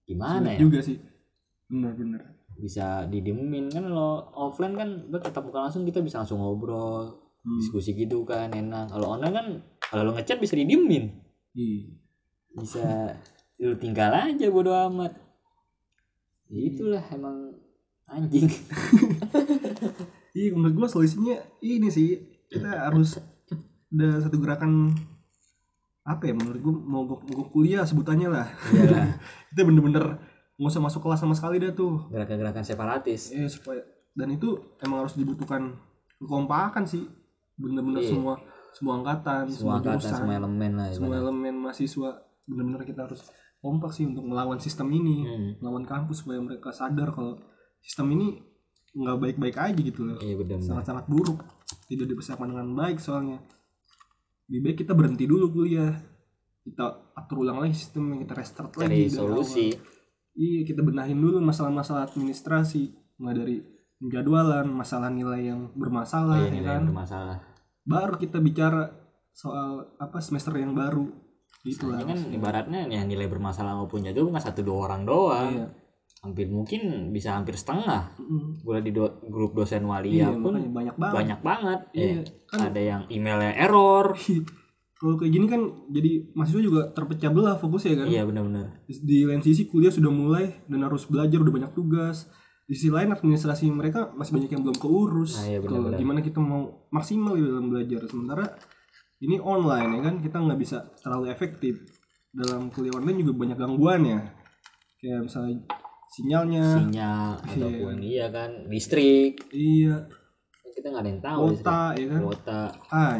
gimana 0.05 0.53
sulit 0.53 0.57
ya? 0.57 0.59
juga 0.61 0.79
sih. 0.81 0.97
Bener 1.69 2.21
bisa 2.53 3.09
didiemin 3.09 3.65
kan 3.73 3.81
kalau 3.89 4.29
offline 4.37 4.77
kan 4.77 4.89
bertatap 5.09 5.41
muka 5.41 5.65
langsung 5.65 5.89
kita 5.89 6.05
bisa 6.05 6.21
langsung 6.21 6.37
ngobrol 6.37 7.23
Hmm. 7.43 7.59
diskusi 7.59 7.91
gitu 7.91 8.23
kan 8.23 8.47
enak. 8.55 8.87
Kalau 8.87 9.19
online 9.19 9.35
kan 9.35 9.47
kalau 9.83 10.07
lo 10.07 10.11
ngechat 10.15 10.39
bisa 10.39 10.55
didiemin. 10.55 11.11
Iya. 11.51 11.91
Bisa 12.55 12.79
lu 13.63 13.75
tinggal 13.79 14.11
aja 14.11 14.45
bodo 14.51 14.75
amat. 14.91 15.15
Itulah 16.51 17.03
emang 17.11 17.55
anjing. 18.07 18.47
Iya 20.33 20.49
menurut 20.49 20.73
gua 20.73 20.87
solusinya 20.89 21.37
ini 21.61 21.93
sih. 21.93 22.17
Kita 22.49 22.89
harus 22.89 23.21
ada 23.93 24.17
satu 24.17 24.41
gerakan 24.41 24.89
apa 26.01 26.25
ya 26.25 26.33
menurut 26.33 26.57
gua 26.57 26.73
mogok 26.73 27.21
mogok 27.29 27.47
kuliah 27.53 27.85
sebutannya 27.85 28.33
lah. 28.33 28.49
Iya. 28.73 29.13
kita 29.53 29.61
bener-bener 29.61 30.17
nggak 30.57 30.69
usah 30.73 30.81
masuk 30.81 31.05
kelas 31.05 31.21
sama 31.21 31.37
sekali 31.37 31.61
dah 31.61 31.77
tuh. 31.77 32.09
Gerakan-gerakan 32.09 32.65
separatis. 32.65 33.29
Eh 33.29 33.45
supaya 33.45 33.85
dan 34.17 34.33
itu 34.33 34.57
emang 34.81 35.05
harus 35.05 35.13
dibutuhkan 35.13 35.77
kekompakan 36.17 36.81
sih. 36.89 37.05
Bener-bener 37.53 38.01
Iya. 38.01 38.17
semua 38.17 38.33
semua 38.73 38.93
angkatan 39.05 39.45
semua 39.53 39.77
angkatan 39.77 40.01
jurusan, 40.01 40.17
semua 40.17 40.33
elemen 40.33 40.71
lah 40.73 40.89
semua 40.89 41.15
elemen 41.21 41.55
mahasiswa. 41.61 42.11
Bener-bener 42.49 42.81
kita 42.89 43.05
harus 43.05 43.21
kompak 43.63 43.95
sih 43.95 44.03
untuk 44.03 44.27
melawan 44.27 44.59
sistem 44.59 44.91
ini 44.91 45.23
Hmm. 45.23 45.51
melawan 45.63 45.87
kampus 45.87 46.27
supaya 46.27 46.43
mereka 46.43 46.75
sadar 46.75 47.15
kalau 47.15 47.39
sistem 47.79 48.11
ini 48.11 48.27
nggak 48.93 49.17
baik-baik 49.17 49.55
aja 49.57 49.79
gitu 49.79 50.03
loh. 50.03 50.19
Iya 50.19 50.35
sangat-sangat 50.59 51.07
buruk. 51.07 51.39
Tidak 51.87 52.03
dipersiapkan 52.03 52.51
dengan 52.51 52.75
baik 52.75 52.99
soalnya. 52.99 53.39
Lebih 54.51 54.61
baik 54.61 54.77
kita 54.83 54.93
berhenti 54.93 55.25
dulu 55.25 55.49
kuliah. 55.49 55.95
Kita 56.63 57.15
atur 57.15 57.47
ulang 57.47 57.63
lagi 57.63 57.75
sistemnya 57.75 58.19
kita 58.21 58.33
restart 58.35 58.71
cari 58.75 59.07
lagi 59.07 59.15
solusi. 59.15 59.67
iya 60.33 60.65
kita 60.65 60.81
benahin 60.81 61.17
dulu 61.17 61.39
masalah-masalah 61.39 62.05
administrasi. 62.05 62.91
Mulai 63.17 63.35
dari 63.35 63.57
penjadwalan 63.97 64.67
masalah 64.67 65.07
nilai 65.07 65.47
yang 65.47 65.71
bermasalah 65.73 66.43
iya 66.43 66.47
ya 66.47 66.51
nilai 66.51 66.67
kan? 66.67 66.75
yang 66.83 66.87
bermasalah. 66.91 67.37
Baru 67.83 68.15
kita 68.19 68.37
bicara 68.43 68.91
soal 69.33 69.95
apa 69.97 70.21
semester 70.21 70.53
yang 70.53 70.75
baru 70.77 71.09
ini 71.61 71.75
kan 72.03 72.19
ibaratnya 72.29 72.81
ya 72.85 73.01
nilai 73.01 73.25
bermasalah 73.25 73.73
maupun 73.73 74.01
jatuh 74.01 74.25
bukan 74.25 74.41
satu 74.41 74.61
dua 74.61 74.87
orang 74.87 75.01
doang. 75.03 75.51
Iya. 75.53 75.67
hampir 76.19 76.47
mungkin 76.47 77.11
bisa 77.11 77.35
hampir 77.35 77.51
setengah. 77.53 78.15
Mm. 78.15 78.63
gue 78.63 78.77
di 78.81 78.91
do- 78.91 79.19
grup 79.27 79.51
dosen 79.53 79.83
wali 79.83 80.15
iya 80.15 80.31
ya 80.31 80.39
pun 80.39 80.55
banyak 80.55 80.95
banget. 80.95 81.15
banyak 81.19 81.39
banget. 81.41 81.79
Iya, 81.91 82.07
Eh, 82.07 82.15
kan 82.47 82.59
ada 82.63 82.79
yang 82.79 83.01
emailnya 83.09 83.51
error. 83.53 84.15
Kalau 84.95 85.19
kayak 85.19 85.35
gini 85.35 85.45
kan 85.45 85.59
jadi 85.89 86.31
mahasiswa 86.31 86.63
juga 86.63 86.81
terpecah 86.89 87.27
belah 87.27 87.59
fokusnya 87.59 87.93
kan? 87.97 88.07
Iya 88.07 88.23
benar-benar. 88.23 88.71
Di 88.87 89.27
lain 89.27 89.43
sisi 89.43 89.67
kuliah 89.67 89.91
sudah 89.91 90.07
mulai 90.07 90.63
dan 90.65 90.79
harus 90.81 91.03
belajar 91.05 91.35
udah 91.37 91.51
banyak 91.53 91.71
tugas. 91.73 92.31
Di 92.63 92.71
sisi 92.71 92.87
lain 92.87 93.11
administrasi 93.11 93.67
mereka 93.67 94.15
masih 94.15 94.31
banyak 94.33 94.47
yang 94.49 94.63
belum 94.63 94.79
keurus. 94.79 95.35
Nah, 95.35 95.45
iya, 95.45 95.59
Kalau 95.59 95.83
benar-benar. 95.83 95.99
gimana 95.99 96.19
kita 96.23 96.39
mau 96.39 96.87
maksimal 96.87 97.35
di 97.35 97.43
dalam 97.43 97.67
belajar? 97.67 97.99
Sementara 98.07 98.47
ini 99.23 99.39
online 99.39 99.89
ya 99.97 100.01
kan 100.03 100.15
kita 100.19 100.37
nggak 100.43 100.59
bisa 100.59 100.77
terlalu 100.99 101.31
efektif. 101.31 101.79
Dalam 102.33 102.73
kuliah 102.73 102.97
online 102.97 103.23
juga 103.23 103.33
banyak 103.45 103.57
gangguannya 103.57 104.19
kayak 104.99 105.21
misalnya 105.27 105.57
sinyalnya. 106.11 106.65
Sinyal 106.83 107.29
ataupun 107.39 107.97
iya 108.03 108.27
kan 108.27 108.67
listrik. 108.67 109.47
Iya. 109.55 110.11
Kita 110.73 110.91
nggak 110.91 111.03
ada 111.03 111.09
yang 111.09 111.23
tahu 111.23 111.41
kota 111.55 111.81
ya 111.95 112.05
kan? 112.11 112.21
Kuota. 112.25 112.63
Ah 112.91 113.15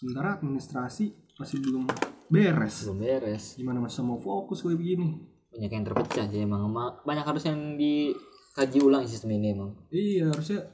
sementara 0.00 0.40
administrasi 0.40 1.12
masih 1.36 1.60
belum 1.60 1.84
beres. 2.32 2.88
Belum 2.88 2.98
beres. 3.04 3.44
Gimana 3.60 3.84
masa 3.84 4.00
mau 4.00 4.16
fokus 4.16 4.64
kayak 4.64 4.80
begini? 4.80 5.20
Banyak 5.50 5.70
yang 5.76 5.84
terpecah 5.84 6.26
sih 6.30 6.40
emang 6.40 6.70
Emang 6.70 7.02
banyak 7.04 7.26
harus 7.26 7.44
yang 7.44 7.76
dikaji 7.76 8.78
ulang 8.80 9.04
sistem 9.04 9.36
ini 9.36 9.52
emang. 9.52 9.76
Iya 9.92 10.32
harusnya 10.32 10.64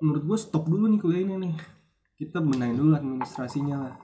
menurut 0.00 0.22
gue 0.24 0.38
stop 0.40 0.64
dulu 0.64 0.88
nih 0.88 1.00
kuliah 1.02 1.22
ini 1.28 1.34
nih. 1.48 1.54
Kita 2.20 2.38
benahin 2.38 2.76
dulu 2.76 2.92
administrasinya. 2.92 3.76
Lah. 3.80 3.94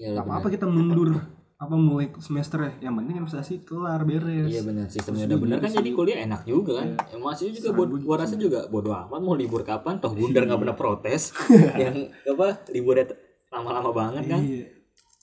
iya 0.00 0.16
Gak 0.16 0.24
benar 0.24 0.40
apa-apa 0.40 0.48
kita 0.48 0.64
mundur. 0.64 1.10
Apa 1.58 1.74
mulai 1.74 2.08
semester 2.16 2.56
ya. 2.62 2.88
Yang 2.88 2.94
penting 2.96 3.14
administrasi 3.18 3.54
kelar 3.66 4.00
beres. 4.02 4.48
iya 4.48 4.62
benar. 4.64 4.86
Sistemnya 4.88 5.28
udah 5.28 5.38
benar. 5.38 5.58
kan 5.60 5.70
jadi 5.74 5.90
kuliah 5.92 6.18
enak 6.24 6.46
juga 6.46 6.80
kan? 6.80 6.88
Iya. 6.88 7.12
ya, 7.12 7.16
masih 7.20 7.46
juga 7.52 7.68
buat 7.76 7.88
gua 8.00 8.16
rasa 8.16 8.34
juga 8.34 8.64
bodo 8.66 8.96
amat 8.96 9.20
mau 9.20 9.36
libur 9.36 9.60
kapan? 9.60 10.00
Toh 10.00 10.14
bundar 10.14 10.48
nggak 10.48 10.56
pernah 10.56 10.76
protes. 10.78 11.36
Yang 11.82 12.16
apa 12.24 12.46
liburnya 12.72 13.12
lama-lama 13.50 13.90
banget 13.92 14.24
kan? 14.24 14.40
Iya. 14.40 14.64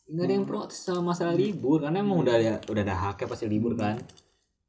nggak 0.06 0.22
ada 0.22 0.34
yang 0.38 0.46
protes 0.46 0.78
sama 0.78 1.18
masalah 1.18 1.34
libur. 1.34 1.82
Karena 1.82 2.06
emang 2.06 2.22
udah 2.22 2.34
ada 2.38 2.62
udah 2.70 2.82
ada 2.86 2.94
haknya 2.94 3.26
pasti 3.26 3.50
libur 3.50 3.74
kan? 3.74 3.98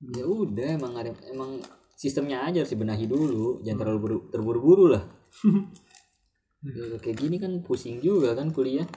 Ya 0.01 0.25
udah 0.25 0.81
emang 0.81 0.97
ada 0.97 1.13
emang 1.29 1.61
sistemnya 1.93 2.41
aja 2.41 2.65
harus 2.65 2.73
dibenahi 2.73 3.05
dulu. 3.05 3.61
Jangan 3.61 3.77
terlalu 3.77 3.99
buru- 4.01 4.27
terburu-buru 4.33 4.97
lah 4.97 5.05
Ya, 6.65 6.99
kayak 6.99 7.17
gini 7.17 7.37
kan 7.37 7.53
pusing 7.63 8.01
juga 8.01 8.33
kan 8.33 8.49
kuliah 8.51 8.89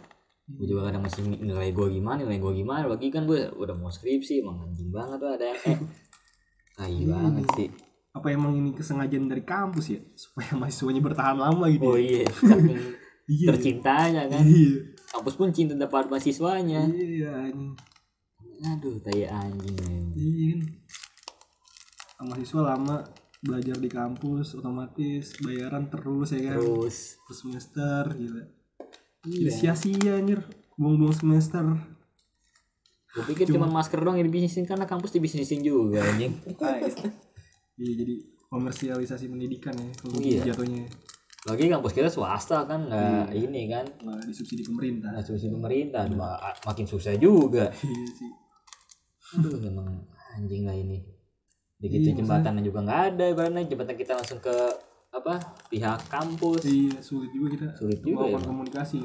gue 0.49 0.65
juga 0.65 0.89
kadang 0.89 1.05
masih 1.05 1.21
nilai 1.29 1.69
gue 1.69 1.87
gimana 1.91 2.25
nilai 2.25 2.41
gue 2.41 2.53
gimana 2.55 2.89
bagi 2.89 3.13
kan 3.13 3.29
gue 3.29 3.53
udah 3.53 3.75
mau 3.77 3.87
skripsi 3.87 4.41
emang 4.41 4.65
anjing 4.65 4.89
banget 4.89 5.21
tuh 5.21 5.29
ada 5.29 5.45
yang 5.45 5.59
eh 5.67 5.79
tai 6.79 6.99
banget 7.05 7.45
sih 7.53 7.69
Apa 8.09 8.33
emang 8.33 8.57
ini 8.57 8.73
kesengajaan 8.73 9.29
dari 9.29 9.45
kampus 9.45 9.93
ya 9.93 10.01
supaya 10.17 10.57
mahasiswanya 10.57 10.97
bertahan 10.99 11.37
lama 11.37 11.69
gitu. 11.69 11.85
oh 11.85 11.93
ya? 11.93 12.25
iya 12.25 12.25
saking 12.25 12.79
Iya. 13.29 13.47
tercintanya 13.53 14.23
kan 14.25 14.41
Iya. 14.41 14.89
kampus 15.13 15.37
pun 15.37 15.53
cinta 15.53 15.77
dapat 15.77 16.09
mahasiswanya 16.09 16.89
Iya 16.89 17.29
anjing. 17.45 17.77
aduh 18.59 18.97
tai 18.99 19.23
anjing. 19.23 19.77
Iya. 20.17 20.57
Mahasiswa 22.19 22.61
lama 22.65 23.05
belajar 23.39 23.75
di 23.75 23.87
kampus 23.87 24.53
otomatis 24.53 25.31
bayaran 25.39 25.87
terus 25.87 26.29
ya 26.29 26.41
kan. 26.45 26.57
terus 26.57 27.15
Per 27.21 27.33
semester 27.33 28.03
gila. 28.11 28.43
iya 29.25 29.49
sia-sia 29.49 30.15
anjir 30.15 30.43
buang-buang 30.73 31.13
semester. 31.13 31.63
gue 33.09 33.23
pikir 33.25 33.49
cuma 33.49 33.65
masker 33.65 33.97
doang 33.97 34.15
yang 34.15 34.25
dibisnisin 34.25 34.63
karena 34.63 34.85
kampus 34.85 35.09
dibisnisin 35.09 35.59
juga 35.59 36.03
anjing 36.03 36.35
Iya 37.79 37.93
jadi 37.95 38.15
komersialisasi 38.45 39.25
pendidikan 39.25 39.71
ya 39.73 39.87
kalau 39.95 40.19
Iya. 40.19 40.41
jatuhnya 40.45 40.83
lagi 41.41 41.65
kampus 41.65 41.91
kita 41.91 42.05
swasta 42.07 42.63
kan 42.65 42.85
nggak 42.85 43.31
ini 43.33 43.65
kan 43.65 43.87
nggak 43.87 44.27
disubsidi 44.27 44.61
pemerintah. 44.61 45.09
nggak 45.09 45.23
subsidi 45.23 45.47
pemerintah 45.49 46.03
ma- 46.11 46.35
makin 46.61 46.83
susah 46.83 47.15
juga 47.15 47.71
Iya 47.73 48.05
sih. 48.11 48.31
aduh 49.31 49.57
memang 49.57 49.87
anjing 50.33 50.63
lah 50.63 50.75
ini 50.75 50.99
Iya, 51.79 51.87
begitu 51.87 52.07
jembatan 52.19 52.59
juga 52.59 52.79
nggak 52.83 53.01
ada 53.15 53.23
ibaratnya. 53.31 53.63
Jembatan 53.63 53.95
kita 53.95 54.11
langsung 54.19 54.39
ke 54.43 54.55
apa 55.09 55.39
pihak 55.71 55.99
kampus. 56.11 56.67
Iya 56.67 56.99
sulit 56.99 57.31
juga 57.31 57.47
kita 57.55 57.65
Sulit 57.79 57.99
juga 58.03 58.27
emang. 58.27 58.43
komunikasi. 58.43 58.99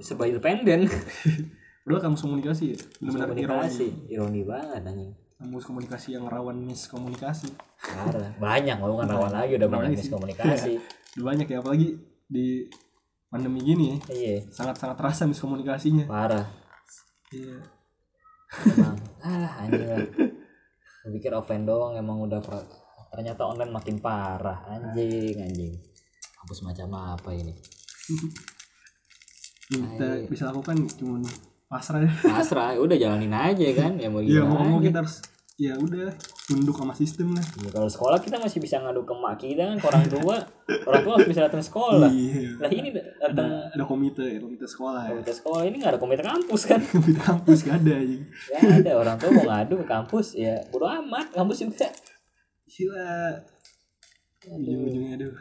Serba 0.00 0.24
independen. 0.24 0.88
Padahal 1.86 2.02
kamus 2.02 2.24
komunikasi 2.24 2.74
ya 2.74 2.76
benar-benar 2.98 3.62
ironi. 3.70 3.88
ironi 4.10 4.40
banget 4.42 4.82
anjing. 4.82 5.12
Kamus 5.36 5.62
komunikasi 5.62 6.16
yang 6.16 6.24
rawan 6.26 6.58
miskomunikasi. 6.58 7.52
parah. 7.78 8.32
Banyak 8.40 8.76
mau 8.80 8.96
kan 8.96 9.06
rawan 9.06 9.30
lagi 9.30 9.54
udah 9.54 9.68
banyak 9.68 9.94
miskomunikasi. 9.94 10.80
Udah 11.16 11.32
banyak 11.32 11.48
ya 11.48 11.64
apalagi 11.64 11.96
di 12.28 12.66
pandemi 13.28 13.60
gini 13.64 13.84
ya. 13.88 13.96
Iya. 14.10 14.36
Sangat-sangat 14.52 14.96
terasa 14.96 15.22
miskomunikasinya. 15.24 16.04
parah. 16.08 16.44
Iya. 17.30 17.56
emang. 18.64 18.96
Ah 19.20 19.60
anjing 19.60 19.86
pikir 21.10 21.32
offline 21.32 21.64
doang 21.64 21.94
emang 21.94 22.22
udah 22.22 22.40
pra- 22.40 22.66
ternyata 23.10 23.46
online 23.46 23.72
makin 23.72 23.96
parah. 23.98 24.66
Anjing 24.68 25.36
anjing. 25.38 25.74
Kampus 26.36 26.62
macam 26.62 26.86
apa 27.16 27.30
ini? 27.32 27.54
Kita 29.66 30.06
bisa 30.30 30.54
lakukan 30.54 30.86
cuma 30.94 31.18
pasrah 31.66 31.98
deh 31.98 32.12
pasrah 32.22 32.78
udah 32.78 32.94
jalanin 32.94 33.34
aja 33.34 33.66
kan 33.74 33.98
ya 33.98 34.06
mau 34.06 34.22
ya 34.22 34.38
gimana 34.38 34.46
mau 34.46 34.56
ngomong 34.62 34.78
aja. 34.78 34.86
kita 34.86 34.98
harus 35.02 35.16
ya 35.56 35.72
udah 35.80 36.12
tunduk 36.44 36.76
sama 36.76 36.92
sistem 36.92 37.32
lah. 37.32 37.40
Ya, 37.64 37.72
kalau 37.72 37.88
sekolah 37.88 38.20
kita 38.20 38.36
masih 38.36 38.60
bisa 38.60 38.76
ngadu 38.76 39.08
ke 39.08 39.14
mak 39.16 39.40
kita 39.40 39.72
kan 39.72 39.80
orang 39.80 40.04
tua. 40.04 40.36
Orang 40.84 41.00
tua 41.00 41.12
harus 41.16 41.28
bisa 41.32 41.48
datang 41.48 41.64
sekolah. 41.64 42.12
Iya. 42.12 42.60
Lah 42.60 42.68
ini 42.68 42.92
datang 42.92 43.72
ada 43.72 43.84
komite 43.88 44.20
ya 44.20 44.36
komite 44.36 44.68
sekolah 44.68 45.08
ya. 45.08 45.10
Komite 45.16 45.32
sekolah 45.32 45.62
ini 45.64 45.76
nggak 45.80 45.92
ada 45.96 46.00
komite 46.00 46.20
kampus 46.20 46.62
kan? 46.68 46.80
Komite 46.92 47.20
kampus 47.24 47.58
gak 47.64 47.76
ada 47.80 47.96
ya 47.96 48.20
ada 48.60 48.92
orang 49.00 49.16
tua 49.16 49.30
mau 49.32 49.44
ngadu 49.48 49.74
ke 49.80 49.86
kampus 49.88 50.26
ya 50.36 50.60
bodo 50.68 50.84
amat 50.84 51.32
kampus 51.32 51.64
juga. 51.64 51.88
Gila. 52.68 53.40
Ujung-ujungnya 54.52 55.10
aduh. 55.16 55.34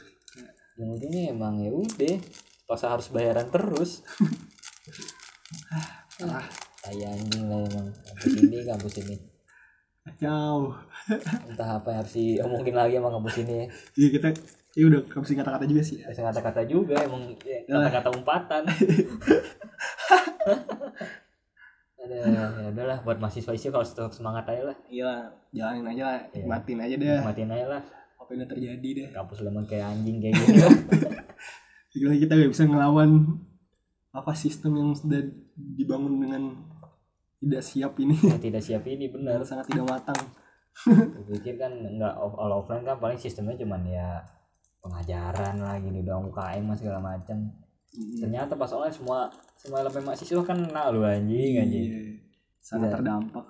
Yang 0.80 0.90
ujungnya 0.96 1.24
emang 1.36 1.60
ya 1.60 1.72
udah 1.76 2.16
pas 2.66 2.82
harus 2.88 3.12
bayaran 3.12 3.52
terus. 3.52 4.00
Ah 6.16 6.48
kayak 6.86 7.18
anjing 7.18 7.46
lah 7.50 7.60
emang 7.66 7.88
kampus 7.92 8.34
ini 8.46 8.58
kampus 8.64 8.94
ini 9.02 9.35
jauh 10.06 10.70
entah 11.50 11.82
apa 11.82 11.88
yang 11.90 12.00
harus 12.06 12.14
diomongin 12.14 12.76
lagi 12.78 12.94
sama 13.02 13.10
kampus 13.10 13.36
ini. 13.42 13.66
Ya 13.66 13.68
iya 13.98 14.08
kita 14.14 14.28
ya 14.78 14.84
udah 14.86 15.02
kampus 15.10 15.34
kata-kata 15.34 15.66
juga 15.66 15.82
sih. 15.82 15.98
Ya 16.02 16.08
Bisa 16.14 16.22
kata-kata 16.22 16.62
juga 16.70 16.96
emang 17.02 17.34
ya, 17.42 17.66
kata-kata 17.66 18.10
umpatan. 18.14 18.64
Ada 22.06 22.16
ya 22.30 22.70
udahlah 22.70 23.02
buat 23.02 23.18
mahasiswa 23.18 23.50
isi 23.58 23.74
kalau 23.74 23.82
tetap 23.82 24.14
semangat 24.14 24.46
aja 24.46 24.70
lah. 24.70 24.78
Iya 24.86 25.12
jalanin 25.50 25.90
aja 25.90 26.04
lah 26.06 26.20
Iya. 26.30 26.46
nikmatin 26.46 26.78
aja 26.86 26.96
deh 27.02 27.08
nikmatin 27.18 27.50
aja 27.50 27.66
lah. 27.66 27.82
Apa 28.22 28.30
yang 28.34 28.46
terjadi 28.46 28.90
deh 28.94 29.08
kampus 29.10 29.42
lemon 29.42 29.66
kayak 29.66 29.90
anjing 29.90 30.22
kayak 30.22 30.38
gini 30.46 30.62
Gila 31.96 32.12
kita 32.20 32.34
gak 32.36 32.52
bisa 32.52 32.64
ngelawan 32.68 33.40
apa 34.12 34.32
sistem 34.36 34.76
yang 34.76 34.92
sudah 34.92 35.24
dibangun 35.56 36.20
dengan 36.20 36.44
tidak 37.40 37.64
siap 37.64 37.94
ini. 38.00 38.16
Yang 38.16 38.42
tidak 38.52 38.62
siap 38.64 38.84
ini 38.88 39.06
yang 39.28 39.46
sangat 39.46 39.66
tidak 39.68 39.86
matang. 39.86 40.22
Pikir 41.32 41.56
kan 41.56 41.72
nggak 41.72 42.14
all 42.20 42.52
offline 42.52 42.84
kan 42.84 43.00
paling 43.00 43.16
sistemnya 43.16 43.56
cuman 43.56 43.82
ya 43.88 44.20
pengajaran 44.84 45.56
lah 45.64 45.80
gini 45.80 46.04
doang 46.04 46.30
UKM 46.30 46.62
mas 46.62 46.78
segala 46.78 47.02
macam 47.02 47.50
ternyata 48.20 48.54
pas 48.60 48.70
online 48.76 48.92
semua 48.92 49.32
semua 49.56 49.82
elemen 49.82 50.04
mahasiswa 50.04 50.44
kan 50.44 50.60
kena 50.60 50.92
lu 50.92 51.02
anjing 51.08 51.64
anjing. 51.64 51.86
Iya. 51.88 52.02
sangat 52.60 52.92
Iya. 52.92 52.96
terdampak. 53.00 53.46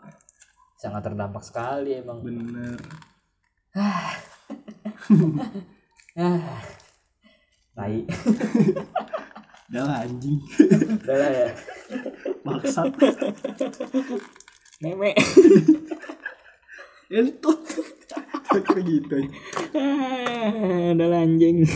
Sangat 0.77 1.01
terdampak 1.01 1.43
sekali 1.43 1.97
emang. 1.97 2.21
Bener. 2.21 2.77
Ah. 3.73 4.13
Tai. 7.75 7.95
Udah 9.73 10.05
anjing. 10.05 10.39
Udah 11.03 11.29
ya 11.33 11.49
bangsat 12.45 12.91
meme. 14.81 15.11
Entut. 17.11 17.59
Kira 18.55 18.81
gitu. 18.81 19.17
Udah 20.95 21.07
lah 21.11 21.21
anjing 21.21 21.67